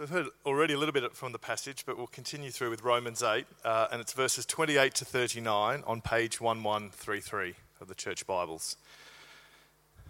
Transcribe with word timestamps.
So 0.00 0.04
we've 0.04 0.24
heard 0.24 0.28
already 0.46 0.72
a 0.72 0.78
little 0.78 0.94
bit 0.94 1.14
from 1.14 1.32
the 1.32 1.38
passage, 1.38 1.84
but 1.84 1.98
we'll 1.98 2.06
continue 2.06 2.50
through 2.50 2.70
with 2.70 2.82
Romans 2.82 3.22
8, 3.22 3.44
uh, 3.66 3.88
and 3.92 4.00
it's 4.00 4.14
verses 4.14 4.46
28 4.46 4.94
to 4.94 5.04
39 5.04 5.84
on 5.86 6.00
page 6.00 6.40
1133 6.40 7.52
of 7.82 7.88
the 7.88 7.94
Church 7.94 8.26
Bibles. 8.26 8.78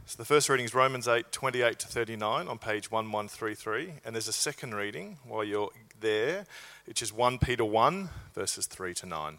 So 0.07 0.17
the 0.17 0.25
first 0.25 0.49
reading 0.49 0.65
is 0.65 0.75
Romans 0.75 1.09
8, 1.09 1.33
28 1.33 1.81
to 1.81 1.89
39 1.89 2.47
on 2.47 2.59
page 2.59 2.89
1133, 2.89 3.95
and 4.05 4.15
there's 4.15 4.29
a 4.29 4.33
second 4.33 4.77
reading 4.77 5.19
while 5.27 5.43
you're 5.43 5.71
there, 5.99 6.47
which 6.87 7.03
is 7.03 7.13
1 7.13 7.41
Peter 7.41 7.65
1, 7.65 8.11
verses 8.33 8.67
3 8.67 8.95
to 8.95 9.07
9. 9.07 9.39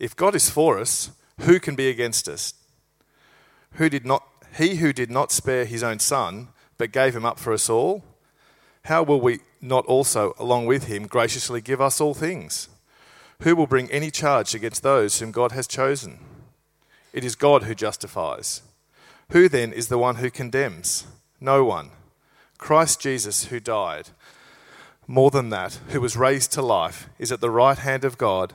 If 0.00 0.16
God 0.16 0.34
is 0.34 0.48
for 0.48 0.78
us, 0.78 1.10
who 1.40 1.60
can 1.60 1.76
be 1.76 1.88
against 1.88 2.26
us? 2.26 2.54
Who 3.74 3.90
did 3.90 4.06
not, 4.06 4.26
he 4.56 4.76
who 4.76 4.94
did 4.94 5.10
not 5.10 5.30
spare 5.30 5.66
his 5.66 5.82
own 5.82 5.98
son, 5.98 6.48
but 6.78 6.90
gave 6.90 7.14
him 7.14 7.26
up 7.26 7.38
for 7.38 7.52
us 7.52 7.68
all, 7.68 8.02
how 8.84 9.02
will 9.02 9.20
we 9.20 9.40
not 9.60 9.84
also, 9.84 10.34
along 10.38 10.64
with 10.64 10.86
him, 10.86 11.06
graciously 11.06 11.60
give 11.60 11.82
us 11.82 12.00
all 12.00 12.14
things? 12.14 12.70
Who 13.42 13.54
will 13.54 13.66
bring 13.66 13.90
any 13.90 14.10
charge 14.10 14.54
against 14.54 14.82
those 14.82 15.20
whom 15.20 15.32
God 15.32 15.52
has 15.52 15.66
chosen? 15.66 16.18
It 17.12 17.22
is 17.22 17.34
God 17.34 17.64
who 17.64 17.74
justifies. 17.74 18.62
Who 19.32 19.48
then 19.50 19.72
is 19.72 19.88
the 19.88 19.98
one 19.98 20.16
who 20.16 20.30
condemns? 20.30 21.06
No 21.40 21.62
one. 21.64 21.90
Christ 22.56 23.00
Jesus, 23.00 23.46
who 23.46 23.60
died, 23.60 24.08
more 25.06 25.30
than 25.30 25.50
that, 25.50 25.74
who 25.88 26.00
was 26.00 26.16
raised 26.16 26.52
to 26.52 26.62
life, 26.62 27.08
is 27.18 27.30
at 27.32 27.40
the 27.40 27.50
right 27.50 27.78
hand 27.78 28.04
of 28.04 28.16
God 28.16 28.54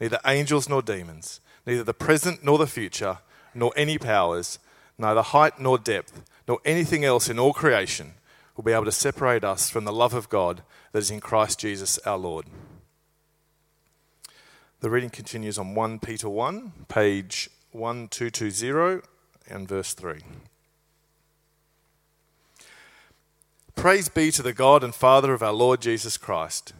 neither 0.00 0.18
angels 0.26 0.68
nor 0.68 0.82
demons, 0.82 1.40
neither 1.66 1.84
the 1.84 1.94
present 1.94 2.44
nor 2.44 2.58
the 2.58 2.66
future, 2.66 3.18
nor 3.54 3.72
any 3.76 3.98
powers, 3.98 4.58
neither 4.96 5.22
height 5.22 5.60
nor 5.60 5.78
depth, 5.78 6.22
nor 6.46 6.60
anything 6.64 7.04
else 7.04 7.28
in 7.28 7.38
all 7.38 7.52
creation 7.52 8.14
will 8.56 8.64
be 8.64 8.72
able 8.72 8.84
to 8.84 8.92
separate 8.92 9.44
us 9.44 9.70
from 9.70 9.84
the 9.84 9.92
love 9.92 10.14
of 10.14 10.28
God 10.28 10.62
that 10.92 10.98
is 10.98 11.10
in 11.10 11.20
Christ 11.20 11.60
Jesus 11.60 11.98
our 11.98 12.18
Lord. 12.18 12.46
The 14.80 14.90
reading 14.90 15.10
continues 15.10 15.58
on 15.58 15.74
1 15.74 16.00
Peter 16.00 16.28
1, 16.28 16.72
page 16.88 17.50
1220 17.72 19.06
and 19.48 19.68
verse 19.68 19.92
3. 19.92 20.20
Praise 23.74 24.08
be 24.08 24.32
to 24.32 24.42
the 24.42 24.52
God 24.52 24.82
and 24.82 24.94
Father 24.94 25.32
of 25.32 25.42
our 25.42 25.52
Lord 25.52 25.80
Jesus 25.80 26.16
Christ 26.16 26.72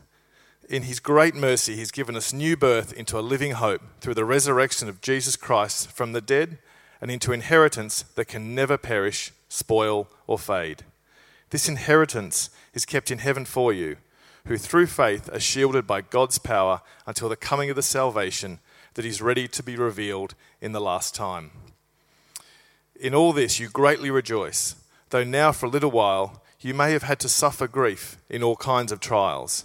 in 0.69 0.83
his 0.83 1.01
great 1.01 1.35
mercy, 1.35 1.77
he's 1.77 1.91
given 1.91 2.15
us 2.15 2.33
new 2.33 2.57
birth 2.57 2.93
into 2.93 3.19
a 3.19 3.21
living 3.21 3.53
hope 3.53 3.81
through 4.01 4.15
the 4.15 4.25
resurrection 4.25 4.89
of 4.89 5.01
Jesus 5.01 5.35
Christ 5.35 5.91
from 5.91 6.13
the 6.13 6.21
dead 6.21 6.59
and 7.01 7.11
into 7.11 7.33
inheritance 7.33 8.03
that 8.17 8.27
can 8.27 8.55
never 8.55 8.77
perish, 8.77 9.33
spoil, 9.49 10.09
or 10.27 10.39
fade. 10.39 10.85
This 11.51 11.69
inheritance 11.69 12.51
is 12.75 12.85
kept 12.85 13.11
in 13.11 13.19
heaven 13.19 13.47
for 13.47 13.73
you, 13.73 13.97
who 14.47 14.59
through 14.59 14.87
faith 14.89 15.33
are 15.33 15.41
shielded 15.41 15.87
by 15.87 16.03
God's 16.03 16.39
power 16.39 16.83
until 17.07 17.31
the 17.31 17.37
coming 17.37 17.71
of 17.71 17.77
the 17.77 17.83
salvation 17.83 18.59
that 18.95 19.07
is 19.07 19.23
ready 19.23 19.49
to 19.49 19.63
be 19.63 19.77
revealed 19.77 20.35
in 20.61 20.73
the 20.73 20.81
last 20.81 21.15
time. 21.15 21.51
In 23.01 23.15
all 23.15 23.33
this 23.33 23.59
you 23.59 23.69
greatly 23.69 24.11
rejoice, 24.11 24.75
though 25.11 25.25
now 25.25 25.53
for 25.53 25.67
a 25.67 25.71
little 25.71 25.91
while 25.91 26.43
you 26.61 26.75
may 26.75 26.93
have 26.93 27.05
had 27.05 27.21
to 27.21 27.29
suffer 27.29 27.69
grief 27.69 28.19
in 28.29 28.43
all 28.43 28.57
kinds 28.57 28.93
of 28.93 29.01
trials. 29.01 29.65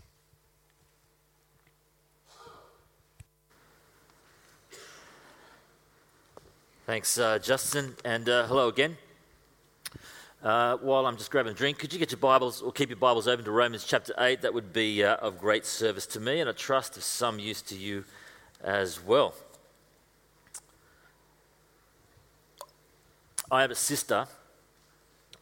Thanks, 6.91 7.17
uh, 7.17 7.39
Justin, 7.39 7.95
and 8.03 8.27
uh, 8.27 8.45
hello 8.47 8.67
again. 8.67 8.97
Uh, 10.43 10.75
while 10.75 11.05
I'm 11.05 11.15
just 11.15 11.31
grabbing 11.31 11.53
a 11.53 11.55
drink, 11.55 11.79
could 11.79 11.93
you 11.93 11.99
get 11.99 12.11
your 12.11 12.17
Bibles 12.17 12.61
or 12.61 12.73
keep 12.73 12.89
your 12.89 12.97
Bibles 12.97 13.29
open 13.29 13.45
to 13.45 13.51
Romans 13.51 13.85
chapter 13.85 14.13
8? 14.17 14.41
That 14.41 14.53
would 14.53 14.73
be 14.73 15.01
uh, 15.01 15.15
of 15.15 15.39
great 15.39 15.65
service 15.65 16.05
to 16.07 16.19
me 16.19 16.41
and 16.41 16.49
I 16.49 16.51
trust 16.51 16.97
of 16.97 17.03
some 17.03 17.39
use 17.39 17.61
to 17.61 17.77
you 17.77 18.03
as 18.61 19.01
well. 19.01 19.33
I 23.49 23.61
have 23.61 23.71
a 23.71 23.75
sister. 23.75 24.27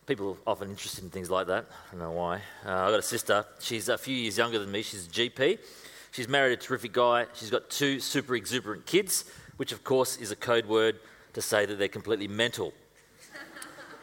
People 0.05 0.37
are 0.45 0.51
often 0.51 0.69
interested 0.69 1.03
in 1.03 1.09
things 1.09 1.31
like 1.31 1.47
that. 1.47 1.65
I 1.87 1.91
don't 1.93 2.01
know 2.01 2.11
why. 2.11 2.41
Uh, 2.63 2.75
I've 2.75 2.91
got 2.91 2.99
a 2.99 3.01
sister. 3.01 3.43
She's 3.59 3.89
a 3.89 3.97
few 3.97 4.15
years 4.15 4.37
younger 4.37 4.59
than 4.59 4.71
me. 4.71 4.83
She's 4.83 5.07
a 5.07 5.09
GP. 5.09 5.57
She's 6.11 6.27
married 6.27 6.53
a 6.53 6.57
terrific 6.57 6.93
guy. 6.93 7.25
She's 7.33 7.49
got 7.49 7.71
two 7.71 7.99
super 7.99 8.35
exuberant 8.35 8.85
kids, 8.85 9.25
which, 9.57 9.71
of 9.71 9.83
course, 9.83 10.15
is 10.17 10.29
a 10.29 10.35
code 10.35 10.67
word 10.67 10.99
to 11.33 11.41
say 11.41 11.65
that 11.65 11.77
they're 11.77 11.87
completely 11.87 12.27
mental. 12.27 12.73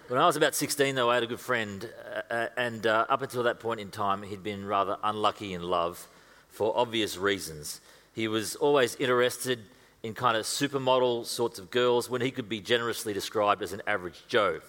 when 0.09 0.21
I 0.21 0.27
was 0.27 0.37
about 0.37 0.55
16, 0.55 0.95
though, 0.95 1.11
I 1.11 1.15
had 1.15 1.23
a 1.23 1.27
good 1.27 1.41
friend, 1.41 1.89
uh, 2.15 2.23
uh, 2.33 2.49
and 2.57 2.87
uh, 2.87 3.07
up 3.09 3.23
until 3.23 3.43
that 3.45 3.61
point 3.61 3.81
in 3.81 3.91
time, 3.91 4.23
he'd 4.23 4.43
been 4.43 4.67
rather 4.67 4.97
unlucky 5.03 5.55
in 5.55 5.63
love 5.63 6.07
for 6.49 6.77
obvious 6.77 7.17
reasons. 7.17 7.81
He 8.15 8.29
was 8.29 8.57
always 8.57 8.95
interested 8.97 9.61
in 10.03 10.15
kind 10.15 10.37
of 10.37 10.45
supermodel 10.45 11.27
sorts 11.27 11.59
of 11.59 11.71
girls 11.71 12.09
when 12.09 12.21
he 12.21 12.31
could 12.31 12.49
be 12.49 12.61
generously 12.61 13.13
described 13.13 13.63
as 13.63 13.73
an 13.73 13.83
average 13.87 14.23
Joe, 14.29 14.61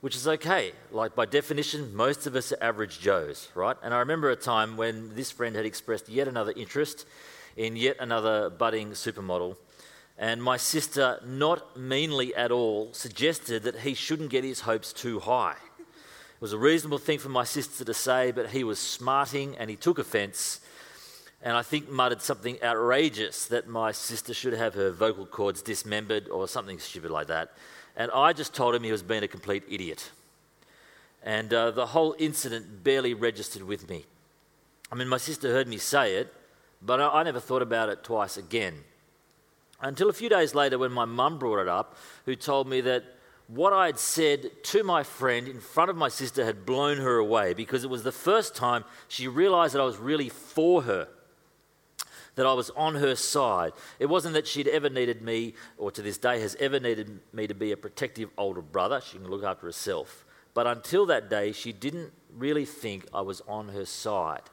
which 0.00 0.16
is 0.16 0.26
okay. 0.26 0.72
Like, 0.90 1.14
by 1.14 1.24
definition, 1.24 1.94
most 1.94 2.26
of 2.26 2.34
us 2.34 2.52
are 2.52 2.62
average 2.62 3.00
Joes, 3.00 3.48
right? 3.54 3.76
And 3.82 3.94
I 3.94 4.00
remember 4.00 4.30
a 4.30 4.36
time 4.36 4.76
when 4.76 5.14
this 5.14 5.30
friend 5.30 5.54
had 5.54 5.64
expressed 5.64 6.08
yet 6.08 6.26
another 6.26 6.52
interest 6.56 7.06
in 7.56 7.76
yet 7.76 7.96
another 8.00 8.50
budding 8.50 8.90
supermodel 8.90 9.56
and 10.16 10.42
my 10.42 10.56
sister, 10.56 11.20
not 11.24 11.76
meanly 11.76 12.34
at 12.34 12.52
all, 12.52 12.92
suggested 12.92 13.64
that 13.64 13.80
he 13.80 13.94
shouldn't 13.94 14.30
get 14.30 14.44
his 14.44 14.60
hopes 14.60 14.92
too 14.92 15.18
high. 15.18 15.56
It 15.78 16.40
was 16.40 16.52
a 16.52 16.58
reasonable 16.58 16.98
thing 16.98 17.18
for 17.18 17.30
my 17.30 17.44
sister 17.44 17.84
to 17.84 17.94
say, 17.94 18.30
but 18.30 18.50
he 18.50 18.62
was 18.62 18.78
smarting 18.78 19.56
and 19.56 19.68
he 19.68 19.76
took 19.76 19.98
offence. 19.98 20.60
And 21.42 21.56
I 21.56 21.62
think 21.62 21.90
muttered 21.90 22.22
something 22.22 22.58
outrageous 22.62 23.46
that 23.46 23.66
my 23.66 23.92
sister 23.92 24.32
should 24.32 24.54
have 24.54 24.74
her 24.74 24.90
vocal 24.90 25.26
cords 25.26 25.62
dismembered 25.62 26.28
or 26.28 26.46
something 26.46 26.78
stupid 26.78 27.10
like 27.10 27.26
that. 27.26 27.52
And 27.96 28.10
I 28.12 28.32
just 28.32 28.54
told 28.54 28.74
him 28.74 28.82
he 28.82 28.92
was 28.92 29.02
being 29.02 29.24
a 29.24 29.28
complete 29.28 29.64
idiot. 29.68 30.10
And 31.22 31.52
uh, 31.52 31.70
the 31.72 31.86
whole 31.86 32.14
incident 32.18 32.84
barely 32.84 33.14
registered 33.14 33.62
with 33.62 33.88
me. 33.88 34.04
I 34.92 34.94
mean, 34.94 35.08
my 35.08 35.16
sister 35.16 35.50
heard 35.50 35.66
me 35.66 35.78
say 35.78 36.16
it, 36.16 36.32
But 36.80 37.00
I, 37.00 37.20
I 37.20 37.22
never 37.24 37.40
thought 37.40 37.62
about 37.62 37.88
it 37.88 38.04
twice 38.04 38.36
again. 38.36 38.84
Until 39.84 40.08
a 40.08 40.14
few 40.14 40.30
days 40.30 40.54
later, 40.54 40.78
when 40.78 40.92
my 40.92 41.04
mum 41.04 41.38
brought 41.38 41.60
it 41.60 41.68
up, 41.68 41.94
who 42.24 42.34
told 42.34 42.66
me 42.66 42.80
that 42.80 43.04
what 43.48 43.74
I 43.74 43.84
had 43.84 43.98
said 43.98 44.50
to 44.64 44.82
my 44.82 45.02
friend 45.02 45.46
in 45.46 45.60
front 45.60 45.90
of 45.90 45.96
my 45.96 46.08
sister 46.08 46.42
had 46.42 46.64
blown 46.64 46.96
her 46.96 47.18
away 47.18 47.52
because 47.52 47.84
it 47.84 47.90
was 47.90 48.02
the 48.02 48.10
first 48.10 48.56
time 48.56 48.84
she 49.08 49.28
realized 49.28 49.74
that 49.74 49.82
I 49.82 49.84
was 49.84 49.98
really 49.98 50.30
for 50.30 50.84
her, 50.84 51.08
that 52.36 52.46
I 52.46 52.54
was 52.54 52.70
on 52.70 52.94
her 52.94 53.14
side. 53.14 53.74
It 53.98 54.06
wasn't 54.06 54.32
that 54.32 54.46
she'd 54.46 54.68
ever 54.68 54.88
needed 54.88 55.20
me, 55.20 55.52
or 55.76 55.90
to 55.90 56.00
this 56.00 56.16
day 56.16 56.40
has 56.40 56.56
ever 56.58 56.80
needed 56.80 57.20
me 57.34 57.46
to 57.46 57.54
be 57.54 57.70
a 57.70 57.76
protective 57.76 58.30
older 58.38 58.62
brother. 58.62 59.02
She 59.02 59.18
can 59.18 59.28
look 59.28 59.44
after 59.44 59.66
herself. 59.66 60.24
But 60.54 60.66
until 60.66 61.04
that 61.06 61.28
day, 61.28 61.52
she 61.52 61.74
didn't 61.74 62.10
really 62.34 62.64
think 62.64 63.06
I 63.12 63.20
was 63.20 63.42
on 63.46 63.68
her 63.68 63.84
side. 63.84 64.44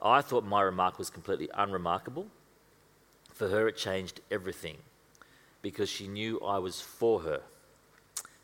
I 0.00 0.22
thought 0.22 0.46
my 0.46 0.62
remark 0.62 0.98
was 0.98 1.10
completely 1.10 1.50
unremarkable. 1.52 2.28
For 3.32 3.48
her, 3.48 3.68
it 3.68 3.76
changed 3.76 4.20
everything 4.30 4.78
because 5.62 5.88
she 5.88 6.08
knew 6.08 6.40
I 6.40 6.58
was 6.58 6.80
for 6.80 7.20
her 7.20 7.42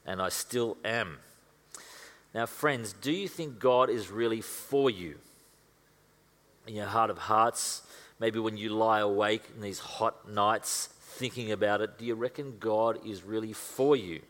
and 0.06 0.22
I 0.22 0.30
still 0.30 0.76
am. 0.84 1.18
Now, 2.34 2.46
friends, 2.46 2.92
do 2.92 3.12
you 3.12 3.28
think 3.28 3.58
God 3.58 3.90
is 3.90 4.10
really 4.10 4.40
for 4.40 4.90
you? 4.90 5.16
In 6.66 6.74
your 6.74 6.86
heart 6.86 7.10
of 7.10 7.18
hearts, 7.18 7.82
maybe 8.18 8.38
when 8.38 8.56
you 8.56 8.70
lie 8.70 9.00
awake 9.00 9.42
in 9.54 9.60
these 9.60 9.78
hot 9.78 10.28
nights 10.30 10.88
thinking 11.00 11.52
about 11.52 11.80
it, 11.80 11.98
do 11.98 12.04
you 12.04 12.14
reckon 12.14 12.58
God 12.58 13.04
is 13.06 13.22
really 13.22 13.52
for 13.52 13.96
you? 13.96 14.20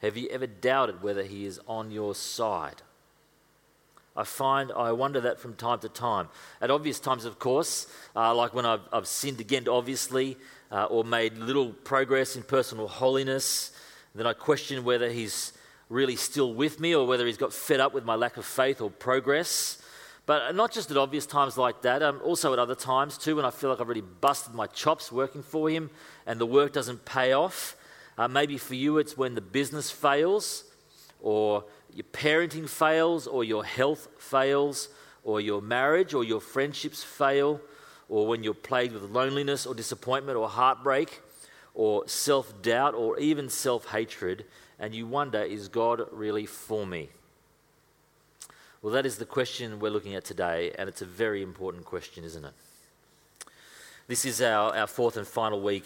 Have 0.00 0.16
you 0.16 0.28
ever 0.30 0.46
doubted 0.46 1.02
whether 1.02 1.22
He 1.22 1.46
is 1.46 1.60
on 1.66 1.90
your 1.90 2.14
side? 2.14 2.82
I 4.14 4.24
find 4.24 4.70
I 4.72 4.92
wonder 4.92 5.20
that 5.22 5.38
from 5.40 5.54
time 5.54 5.78
to 5.80 5.88
time. 5.88 6.28
At 6.60 6.70
obvious 6.70 7.00
times, 7.00 7.24
of 7.24 7.38
course, 7.38 7.86
uh, 8.14 8.34
like 8.34 8.52
when 8.54 8.66
I've, 8.66 8.82
I've, 8.92 9.06
sinned 9.06 9.40
again, 9.40 9.66
obviously, 9.68 10.36
uh, 10.70 10.84
or 10.84 11.04
made 11.04 11.38
little 11.38 11.70
progress 11.70 12.36
in 12.36 12.42
personal 12.42 12.88
holiness, 12.88 13.72
then 14.14 14.26
I 14.26 14.34
question 14.34 14.84
whether 14.84 15.10
he's 15.10 15.52
really 15.88 16.16
still 16.16 16.52
with 16.52 16.78
me 16.80 16.94
or 16.94 17.06
whether 17.06 17.26
he's 17.26 17.38
got 17.38 17.52
fed 17.52 17.80
up 17.80 17.94
with 17.94 18.04
my 18.04 18.14
lack 18.14 18.36
of 18.36 18.44
faith 18.44 18.80
or 18.80 18.90
progress. 18.90 19.82
But 20.24 20.54
not 20.54 20.72
just 20.72 20.90
at 20.90 20.96
obvious 20.96 21.26
times 21.26 21.56
like 21.56 21.82
that, 21.82 22.02
um, 22.02 22.20
also 22.22 22.52
at 22.52 22.58
other 22.58 22.74
times 22.74 23.18
too, 23.18 23.36
when 23.36 23.44
I 23.44 23.50
feel 23.50 23.70
like 23.70 23.80
I've 23.80 23.88
really 23.88 24.02
busted 24.02 24.54
my 24.54 24.66
chops 24.66 25.10
working 25.10 25.42
for 25.42 25.68
him 25.68 25.90
and 26.26 26.38
the 26.38 26.46
work 26.46 26.72
doesn't 26.72 27.04
pay 27.04 27.32
off. 27.32 27.76
Uh, 28.18 28.28
maybe 28.28 28.58
for 28.58 28.74
you, 28.74 28.98
it's 28.98 29.16
when 29.16 29.34
the 29.34 29.40
business 29.40 29.90
fails, 29.90 30.64
or 31.22 31.64
your 31.94 32.06
parenting 32.12 32.68
fails, 32.68 33.26
or 33.26 33.44
your 33.44 33.64
health 33.64 34.08
fails, 34.18 34.88
or 35.24 35.40
your 35.40 35.60
marriage 35.60 36.14
or 36.14 36.24
your 36.24 36.40
friendships 36.40 37.02
fail, 37.02 37.60
or 38.08 38.26
when 38.26 38.42
you're 38.42 38.54
plagued 38.54 38.94
with 38.94 39.04
loneliness 39.04 39.66
or 39.66 39.74
disappointment 39.74 40.36
or 40.36 40.48
heartbreak 40.48 41.20
or 41.74 42.06
self 42.08 42.60
doubt 42.62 42.94
or 42.94 43.18
even 43.18 43.48
self 43.48 43.86
hatred, 43.86 44.44
and 44.78 44.94
you 44.94 45.06
wonder, 45.06 45.42
is 45.42 45.68
God 45.68 46.02
really 46.10 46.46
for 46.46 46.86
me? 46.86 47.08
Well, 48.82 48.92
that 48.94 49.06
is 49.06 49.18
the 49.18 49.24
question 49.24 49.78
we're 49.78 49.90
looking 49.90 50.14
at 50.14 50.24
today, 50.24 50.72
and 50.76 50.88
it's 50.88 51.02
a 51.02 51.06
very 51.06 51.42
important 51.42 51.84
question, 51.84 52.24
isn't 52.24 52.44
it? 52.44 52.52
This 54.08 54.24
is 54.24 54.42
our, 54.42 54.76
our 54.76 54.88
fourth 54.88 55.16
and 55.16 55.26
final 55.26 55.60
week 55.60 55.84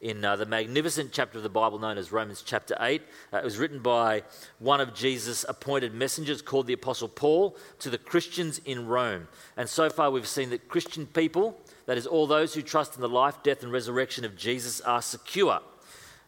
in 0.00 0.24
uh, 0.24 0.34
the 0.34 0.46
magnificent 0.46 1.12
chapter 1.12 1.36
of 1.36 1.42
the 1.42 1.50
Bible 1.50 1.78
known 1.78 1.98
as 1.98 2.10
Romans 2.10 2.42
chapter 2.44 2.74
8. 2.80 3.02
Uh, 3.32 3.38
it 3.38 3.44
was 3.44 3.58
written 3.58 3.80
by 3.80 4.22
one 4.58 4.80
of 4.80 4.94
Jesus' 4.94 5.44
appointed 5.48 5.92
messengers 5.92 6.40
called 6.40 6.66
the 6.66 6.72
Apostle 6.72 7.08
Paul 7.08 7.56
to 7.80 7.90
the 7.90 7.98
Christians 7.98 8.60
in 8.64 8.86
Rome. 8.86 9.28
And 9.56 9.68
so 9.68 9.90
far, 9.90 10.10
we've 10.10 10.26
seen 10.26 10.50
that 10.50 10.68
Christian 10.68 11.06
people 11.06 11.60
that 11.86 11.98
is, 11.98 12.06
all 12.06 12.26
those 12.26 12.54
who 12.54 12.62
trust 12.62 12.94
in 12.94 13.02
the 13.02 13.08
life, 13.08 13.42
death, 13.42 13.62
and 13.62 13.72
resurrection 13.72 14.24
of 14.24 14.36
Jesus 14.36 14.80
are 14.80 15.02
secure. 15.02 15.60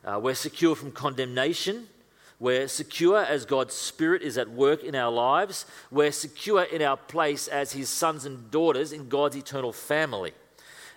Uh, 0.05 0.21
we're 0.23 0.35
secure 0.35 0.75
from 0.75 0.93
condemnation. 0.93 1.87
We're 2.39 2.69
secure 2.69 3.23
as 3.23 3.45
God's 3.45 3.75
Spirit 3.75 4.23
is 4.23 4.37
at 4.37 4.51
work 4.51 4.83
in 4.83 4.95
our 4.95 5.13
lives. 5.13 5.65
We're 5.91 6.13
secure 6.13 6.65
in 6.65 6.83
our 6.83 6.97
place 6.97 7.47
as 7.47 7.73
His 7.73 7.89
sons 7.89 8.25
and 8.25 8.51
daughters 8.51 8.93
in 8.93 9.09
God's 9.09 9.37
eternal 9.37 9.73
family. 9.73 10.33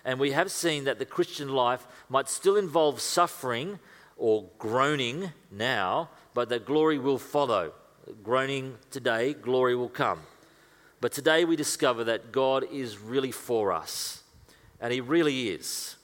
And 0.06 0.20
we 0.20 0.30
have 0.30 0.52
seen 0.52 0.84
that 0.84 1.00
the 1.00 1.04
Christian 1.04 1.48
life 1.48 1.84
might 2.08 2.28
still 2.28 2.56
involve 2.56 3.00
suffering 3.00 3.80
or 4.16 4.48
groaning 4.56 5.32
now, 5.50 6.10
but 6.32 6.48
that 6.48 6.64
glory 6.64 6.96
will 6.96 7.18
follow. 7.18 7.72
Groaning 8.22 8.76
today, 8.92 9.34
glory 9.34 9.74
will 9.74 9.88
come. 9.88 10.20
But 11.00 11.10
today 11.10 11.44
we 11.44 11.56
discover 11.56 12.04
that 12.04 12.30
God 12.30 12.64
is 12.72 12.98
really 12.98 13.32
for 13.32 13.72
us. 13.72 14.22
And 14.80 14.92
He 14.92 15.00
really 15.00 15.48
is. 15.48 15.96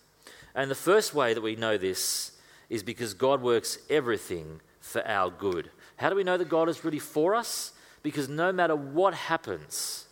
And 0.52 0.69
the 0.69 0.75
first 0.75 1.14
way 1.14 1.32
that 1.32 1.40
we 1.40 1.55
know 1.55 1.78
this 1.78 2.32
is 2.69 2.82
because 2.82 3.14
God 3.14 3.40
works 3.40 3.78
everything 3.88 4.60
for 4.81 5.06
our 5.06 5.31
good. 5.31 5.70
How 5.94 6.10
do 6.10 6.16
we 6.16 6.25
know 6.25 6.37
that 6.37 6.48
God 6.48 6.69
is 6.69 6.84
really 6.84 6.98
for 6.98 7.37
us? 7.37 7.72
Because 8.02 8.28
no 8.28 8.50
matter 8.50 8.75
what 8.75 9.14
happens, 9.14 10.08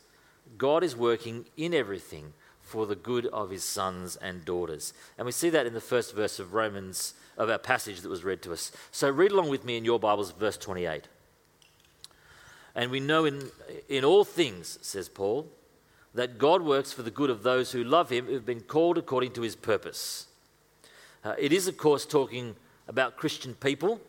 God 0.57 0.85
is 0.85 0.95
working 0.95 1.47
in 1.57 1.75
everything 1.75 2.35
for 2.71 2.87
the 2.87 2.95
good 2.95 3.27
of 3.27 3.51
his 3.51 3.65
sons 3.65 4.15
and 4.15 4.45
daughters. 4.45 4.95
And 5.19 5.27
we 5.27 5.33
see 5.33 5.51
that 5.51 5.67
in 5.67 5.75
the 5.75 5.81
first 5.81 6.15
verse 6.15 6.39
of 6.39 6.55
Romans, 6.55 7.15
of 7.37 7.51
our 7.51 7.59
passage 7.59 8.01
that 8.03 8.09
was 8.09 8.23
read 8.23 8.43
to 8.43 8.53
us. 8.53 8.71
So 8.93 9.11
read 9.11 9.33
along 9.33 9.49
with 9.49 9.65
me 9.65 9.77
in 9.77 9.85
your 9.85 9.99
Bibles, 9.99 10.31
verse 10.31 10.57
28. 10.57 11.09
And 12.77 12.93
we 12.93 13.01
know 13.01 13.25
in, 13.25 13.51
in 13.89 14.05
all 14.05 14.23
things, 14.23 14.79
says 14.83 15.09
Paul, 15.09 15.49
that 16.15 16.39
God 16.39 16.63
works 16.63 16.93
for 16.93 17.03
the 17.03 17.11
good 17.11 17.29
of 17.29 17.43
those 17.43 17.73
who 17.73 17.83
love 17.83 18.11
him, 18.11 18.27
who've 18.27 18.47
been 18.47 18.61
called 18.61 18.99
according 18.99 19.33
to 19.33 19.43
his 19.43 19.57
purpose. 19.57 20.29
Uh, 21.25 21.35
it 21.41 21.53
is, 21.53 21.67
of 21.67 21.77
course, 21.77 22.07
talking 22.07 22.55
about 22.87 23.17
Christian 23.17 23.55
people, 23.55 24.01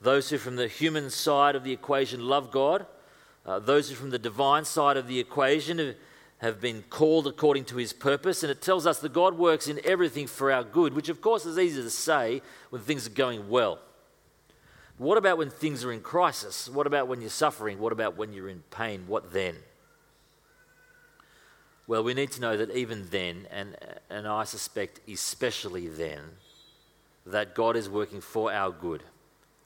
those 0.00 0.30
who, 0.30 0.38
from 0.38 0.56
the 0.56 0.66
human 0.66 1.10
side 1.10 1.54
of 1.54 1.62
the 1.62 1.72
equation, 1.72 2.26
love 2.26 2.50
God, 2.50 2.86
uh, 3.44 3.58
those 3.58 3.90
who, 3.90 3.96
from 3.96 4.10
the 4.10 4.18
divine 4.18 4.64
side 4.64 4.96
of 4.96 5.08
the 5.08 5.20
equation, 5.20 5.94
have 6.38 6.60
been 6.60 6.84
called 6.88 7.26
according 7.26 7.64
to 7.66 7.76
his 7.76 7.92
purpose. 7.92 8.42
And 8.42 8.50
it 8.50 8.62
tells 8.62 8.86
us 8.86 9.00
that 9.00 9.12
God 9.12 9.36
works 9.36 9.66
in 9.68 9.80
everything 9.84 10.26
for 10.26 10.52
our 10.52 10.64
good, 10.64 10.94
which, 10.94 11.08
of 11.08 11.20
course, 11.20 11.44
is 11.44 11.58
easy 11.58 11.82
to 11.82 11.90
say 11.90 12.42
when 12.70 12.82
things 12.82 13.06
are 13.06 13.10
going 13.10 13.48
well. 13.48 13.80
What 14.98 15.18
about 15.18 15.38
when 15.38 15.50
things 15.50 15.84
are 15.84 15.92
in 15.92 16.00
crisis? 16.00 16.68
What 16.68 16.86
about 16.86 17.06
when 17.08 17.20
you're 17.20 17.30
suffering? 17.30 17.78
What 17.78 17.92
about 17.92 18.16
when 18.16 18.32
you're 18.32 18.48
in 18.48 18.62
pain? 18.70 19.04
What 19.06 19.32
then? 19.32 19.56
Well, 21.86 22.04
we 22.04 22.14
need 22.14 22.32
to 22.32 22.40
know 22.40 22.56
that 22.56 22.70
even 22.72 23.08
then, 23.10 23.46
and, 23.50 23.76
and 24.10 24.26
I 24.26 24.44
suspect 24.44 25.00
especially 25.08 25.88
then, 25.88 26.20
that 27.24 27.54
God 27.54 27.76
is 27.76 27.88
working 27.88 28.20
for 28.20 28.52
our 28.52 28.70
good 28.70 29.02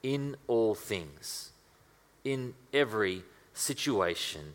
in 0.03 0.37
all 0.47 0.75
things, 0.75 1.51
in 2.25 2.55
every 2.73 3.23
situation, 3.55 4.55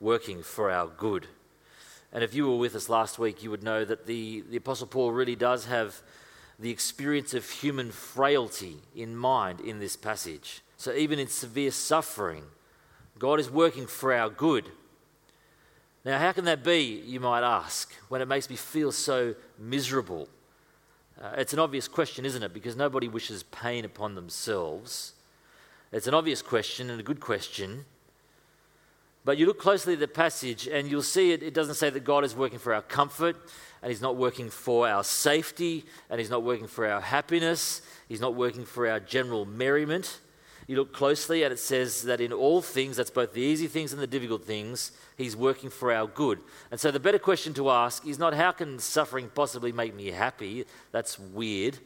working 0.00 0.42
for 0.42 0.70
our 0.70 0.86
good. 0.86 1.26
And 2.12 2.24
if 2.24 2.34
you 2.34 2.48
were 2.48 2.56
with 2.56 2.74
us 2.74 2.88
last 2.88 3.18
week, 3.18 3.42
you 3.42 3.50
would 3.50 3.62
know 3.62 3.84
that 3.84 4.06
the, 4.06 4.42
the 4.50 4.56
Apostle 4.56 4.86
Paul 4.86 5.12
really 5.12 5.36
does 5.36 5.66
have 5.66 6.02
the 6.58 6.70
experience 6.70 7.34
of 7.34 7.48
human 7.48 7.90
frailty 7.90 8.76
in 8.94 9.16
mind 9.16 9.60
in 9.60 9.78
this 9.78 9.96
passage. 9.96 10.62
So 10.76 10.92
even 10.92 11.18
in 11.18 11.28
severe 11.28 11.70
suffering, 11.70 12.44
God 13.18 13.38
is 13.38 13.50
working 13.50 13.86
for 13.86 14.12
our 14.12 14.28
good. 14.28 14.70
Now, 16.04 16.18
how 16.18 16.32
can 16.32 16.46
that 16.46 16.64
be, 16.64 16.80
you 17.06 17.20
might 17.20 17.42
ask, 17.42 17.94
when 18.08 18.22
it 18.22 18.28
makes 18.28 18.48
me 18.48 18.56
feel 18.56 18.90
so 18.90 19.34
miserable? 19.58 20.28
Uh, 21.20 21.34
it's 21.36 21.52
an 21.52 21.58
obvious 21.58 21.86
question, 21.86 22.24
isn't 22.24 22.42
it? 22.42 22.54
Because 22.54 22.76
nobody 22.76 23.08
wishes 23.08 23.42
pain 23.42 23.84
upon 23.84 24.14
themselves. 24.14 25.12
It's 25.92 26.06
an 26.06 26.14
obvious 26.14 26.40
question 26.40 26.88
and 26.88 26.98
a 26.98 27.02
good 27.02 27.20
question. 27.20 27.84
But 29.24 29.38
you 29.38 29.46
look 29.46 29.58
closely 29.58 29.94
at 29.94 30.00
the 30.00 30.08
passage 30.08 30.66
and 30.66 30.88
you'll 30.90 31.02
see 31.02 31.32
it, 31.32 31.42
it 31.42 31.54
doesn't 31.54 31.74
say 31.74 31.90
that 31.90 32.04
God 32.04 32.24
is 32.24 32.34
working 32.34 32.58
for 32.58 32.74
our 32.74 32.82
comfort 32.82 33.36
and 33.82 33.90
He's 33.90 34.00
not 34.00 34.16
working 34.16 34.50
for 34.50 34.88
our 34.88 35.04
safety 35.04 35.84
and 36.08 36.18
He's 36.18 36.30
not 36.30 36.42
working 36.42 36.66
for 36.66 36.86
our 36.86 37.00
happiness. 37.00 37.82
He's 38.08 38.20
not 38.20 38.34
working 38.34 38.64
for 38.64 38.88
our 38.88 39.00
general 39.00 39.44
merriment 39.44 40.20
you 40.70 40.76
look 40.76 40.92
closely 40.92 41.42
and 41.42 41.52
it 41.52 41.58
says 41.58 42.02
that 42.02 42.20
in 42.20 42.32
all 42.32 42.62
things, 42.62 42.96
that's 42.96 43.10
both 43.10 43.32
the 43.32 43.40
easy 43.40 43.66
things 43.66 43.92
and 43.92 44.00
the 44.00 44.06
difficult 44.06 44.44
things, 44.44 44.92
He's 45.16 45.34
working 45.34 45.68
for 45.68 45.92
our 45.92 46.06
good. 46.06 46.38
And 46.70 46.78
so 46.78 46.92
the 46.92 47.00
better 47.00 47.18
question 47.18 47.52
to 47.54 47.70
ask 47.70 48.06
is 48.06 48.20
not 48.20 48.34
how 48.34 48.52
can 48.52 48.78
suffering 48.78 49.32
possibly 49.34 49.72
make 49.72 49.96
me 49.96 50.12
happy? 50.12 50.64
That's 50.92 51.18
weird. 51.18 51.78